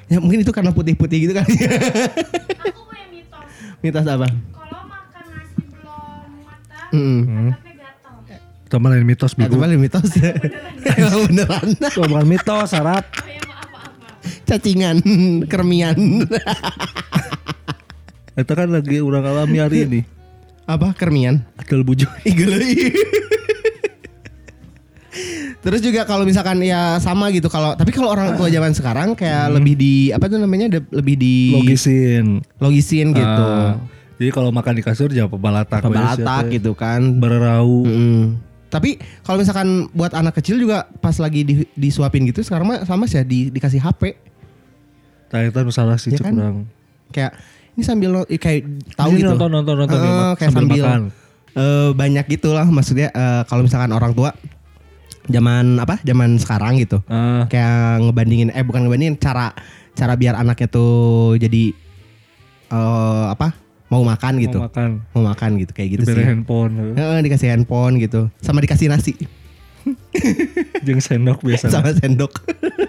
Ya 0.05 0.17
mungkin 0.17 0.39
itu 0.39 0.49
karena 0.49 0.69
putih-putih 0.69 1.17
gitu 1.21 1.33
kan. 1.33 1.43
aku 1.43 2.81
punya 2.86 3.05
mitos 3.09 3.47
Mitos 3.81 4.05
apa? 4.05 4.27
kalau 4.29 4.81
makan 4.86 5.23
nasi 5.29 5.61
belum 5.61 6.29
matang 6.41 6.89
Mm. 6.91 7.51
Lain 8.75 9.03
mitos 9.03 9.31
Eh, 9.33 9.45
itu 9.45 9.55
paling 9.55 9.79
mitos 9.79 10.09
ya. 10.15 10.31
Beneran. 11.27 11.67
Itu 11.71 12.01
bukan 12.03 12.25
mitos, 12.25 12.71
Arab. 12.71 13.03
Cacingan, 14.46 15.02
kermian. 15.52 15.98
Itu 18.36 18.52
kan 18.54 18.68
lagi 18.70 19.00
orang 19.02 19.24
alami 19.26 19.58
hari 19.58 19.78
ini. 19.88 20.02
Apa 20.66 20.93
kermian? 20.93 21.41
Atel 21.58 21.82
bujuk. 21.82 22.10
Terus 25.66 25.82
juga 25.82 26.06
kalau 26.06 26.28
misalkan 26.30 26.62
ya 26.62 27.02
sama 27.02 27.34
gitu 27.34 27.50
kalau 27.50 27.74
tapi 27.74 27.89
kalau 27.89 28.14
orang 28.14 28.38
tua 28.38 28.54
zaman 28.54 28.70
sekarang 28.76 29.18
kayak 29.18 29.50
lebih 29.50 29.74
di 29.74 29.93
apa 30.14 30.30
tuh 30.30 30.38
namanya 30.38 30.78
lebih 30.93 31.16
di 31.18 31.58
Logisin. 31.58 32.43
logisin 32.62 33.16
gitu. 33.18 33.46
Ah, 33.50 33.82
jadi 34.22 34.30
kalau 34.30 34.54
makan 34.54 34.78
di 34.78 34.84
kasur 34.86 35.10
jangan 35.10 35.32
pebalatak. 35.34 35.82
siapa 35.82 36.46
ya. 36.46 36.54
gitu 36.60 36.78
kan. 36.78 37.18
Bererau. 37.18 37.82
Mm. 37.82 38.38
Tapi 38.70 39.00
kalau 39.24 39.39
misalkan 39.39 39.88
buat 39.96 40.12
anak 40.14 40.38
kecil 40.38 40.60
juga 40.60 40.86
pas 41.00 41.16
lagi 41.18 41.41
di- 41.48 41.70
disuapin 41.74 42.28
gitu 42.28 42.43
sekarang 42.43 42.68
mah 42.68 42.84
sama 42.84 43.08
sih 43.08 43.18
ya 43.18 43.24
di, 43.24 43.48
dikasih 43.48 43.80
HP 43.80 44.20
Ternyata 45.28 45.59
salah 45.69 45.95
sih 45.95 46.09
Ya 46.09 46.19
kan? 46.19 46.32
kurang. 46.32 46.57
kayak 47.07 47.32
ini 47.71 47.82
sambil 47.82 48.23
eh, 48.23 48.36
kayak 48.36 48.65
tahu 48.93 49.11
Ini 49.11 49.19
gitu. 49.19 49.30
nonton 49.32 49.49
nonton 49.51 49.76
nonton 49.78 49.95
nih, 49.95 50.05
Heeh, 50.05 50.19
Mak, 50.21 50.34
kayak 50.36 50.49
sambil, 50.49 50.61
sambil, 50.63 50.84
makan. 50.84 51.01
eh, 51.53 51.89
banyak 51.93 52.26
gitu 52.30 52.49
lah 52.51 52.65
maksudnya 52.65 53.07
eh, 53.09 53.41
kalau 53.43 53.61
misalkan 53.61 53.89
orang 53.89 54.11
tua 54.11 54.32
zaman 55.26 55.78
apa 55.78 55.97
zaman 56.01 56.36
sekarang 56.36 56.78
gitu 56.78 57.01
Ah, 57.05 57.45
kayak 57.45 57.76
ngebandingin 57.99 58.49
eh 58.49 58.61
bukan 58.61 58.84
ngebandingin 58.84 59.15
cara 59.15 59.51
cara 59.91 60.13
biar 60.13 60.36
anaknya 60.36 60.67
tuh 60.67 60.93
jadi 61.36 61.73
eh 62.67 63.26
apa 63.28 63.57
mau 63.88 64.01
makan 64.01 64.34
gitu 64.39 64.57
mau 64.57 64.67
makan. 64.67 64.89
mau 65.11 65.23
makan 65.28 65.49
gitu 65.57 65.71
kayak 65.71 65.89
gitu 65.91 66.01
Diberi 66.03 66.15
sih 66.15 66.26
handphone. 66.28 66.73
Heeh, 66.91 67.17
dikasih 67.21 67.47
handphone 67.49 67.97
gitu 67.97 68.30
sama 68.39 68.59
dikasih 68.59 68.86
nasi 68.88 69.13
Jeung 70.86 70.97
sendok 70.99 71.41
biasa. 71.41 71.69
sama 71.71 71.89
sendok 71.91 72.34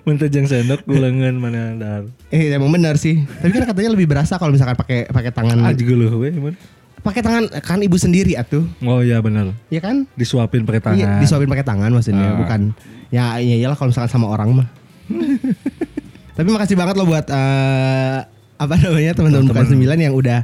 Minta 0.00 0.24
jeung 0.26 0.44
sendok 0.44 0.80
gulengan 0.82 1.36
mana 1.36 1.62
dar. 1.74 2.02
eh 2.28 2.48
emang 2.50 2.68
benar 2.68 2.96
sih 2.96 3.20
tapi 3.36 3.52
kan 3.52 3.64
katanya 3.64 3.92
lebih 3.92 4.06
berasa 4.06 4.36
kalau 4.36 4.50
misalkan 4.50 4.72
pakai 4.74 5.04
pakai 5.06 5.28
tangan 5.30 5.60
Aja 5.62 5.84
we 6.16 6.30
man. 6.32 6.54
pakai 7.00 7.20
tangan 7.20 7.44
kan 7.60 7.78
ibu 7.78 7.96
sendiri 7.96 8.32
atuh 8.34 8.64
Oh 8.80 9.00
iya 9.00 9.18
benar. 9.18 9.52
ya 9.66 9.78
kan 9.78 10.08
Disuapin 10.14 10.64
pakai 10.64 10.80
tangan. 10.80 10.98
Iya, 10.98 11.08
disuapin 11.18 11.48
pakai 11.48 11.64
tangan 11.64 11.90
maksudnya, 11.90 12.28
Ah. 12.28 12.36
bukan. 12.36 12.60
Ya 13.08 13.24
ya 13.38 13.56
iyalah 13.56 13.74
kalau 13.74 13.88
misalkan 13.88 14.08
sama 14.08 14.26
orang 14.26 14.52
mah. 14.54 14.68
Tapi 16.36 16.48
makasih 16.48 16.74
banget 16.74 16.94
loh 16.94 17.04
buat 17.04 17.26
eh, 17.26 18.18
apa 18.56 18.74
namanya 18.76 19.12
teman-teman 19.12 19.46
bukan 19.46 19.64
sembilan 19.66 19.98
yang 19.98 20.14
udah 20.14 20.40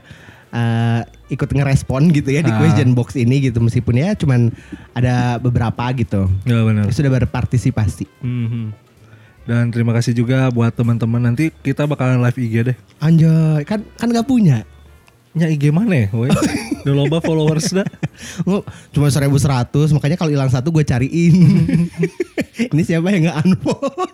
eh, 0.49 1.01
ikut 1.29 1.49
ngerespon 1.49 2.09
gitu 2.11 2.29
ya 2.29 2.41
di 2.41 2.49
Ah. 2.49 2.59
question 2.59 2.93
box 2.93 3.15
ini 3.15 3.41
gitu 3.43 3.59
meskipun 3.59 3.95
ya 3.95 4.13
cuman 4.13 4.53
ada 4.93 5.37
beberapa 5.37 5.85
gitu. 5.93 6.29
Ya 6.43 6.61
benar. 6.63 6.89
Sudah 6.91 7.09
berpartisipasi. 7.11 8.05
Mhm. 8.21 8.85
Dan 9.47 9.71
terima 9.71 9.95
kasih 9.95 10.11
juga 10.11 10.51
buat 10.51 10.75
teman-teman 10.75 11.23
nanti 11.23 11.55
kita 11.63 11.87
bakalan 11.87 12.19
live 12.19 12.39
IG 12.43 12.55
deh. 12.67 12.77
Anjay, 12.99 13.63
kan 13.63 13.87
kan 13.95 14.11
nggak 14.11 14.27
punya. 14.27 14.67
Nya 15.39 15.47
IG 15.47 15.71
mana 15.71 15.95
ya? 15.95 16.09
we? 16.11 16.27
Udah 16.83 16.95
loba 16.97 17.23
followers 17.23 17.71
dah. 17.71 17.87
Cuma 18.95 19.07
1100 19.07 19.71
makanya 19.95 20.17
kalau 20.19 20.35
hilang 20.35 20.51
satu 20.51 20.75
gue 20.75 20.83
cariin. 20.83 21.35
Ini 22.75 22.83
siapa 22.83 23.07
yang 23.15 23.31
nggak 23.31 23.39
unfollow? 23.47 24.11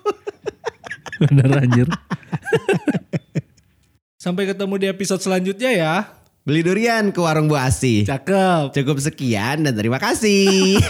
Bener 1.22 1.48
anjir. 1.64 1.88
Sampai 4.20 4.50
ketemu 4.50 4.74
di 4.82 4.86
episode 4.92 5.22
selanjutnya 5.24 5.70
ya. 5.72 5.94
Beli 6.42 6.66
durian 6.66 7.14
ke 7.14 7.22
warung 7.22 7.46
Bu 7.46 7.54
Asih. 7.54 8.02
Cakep. 8.02 8.74
Cukup 8.74 8.98
sekian 8.98 9.62
dan 9.62 9.78
terima 9.78 10.02
kasih. 10.02 10.82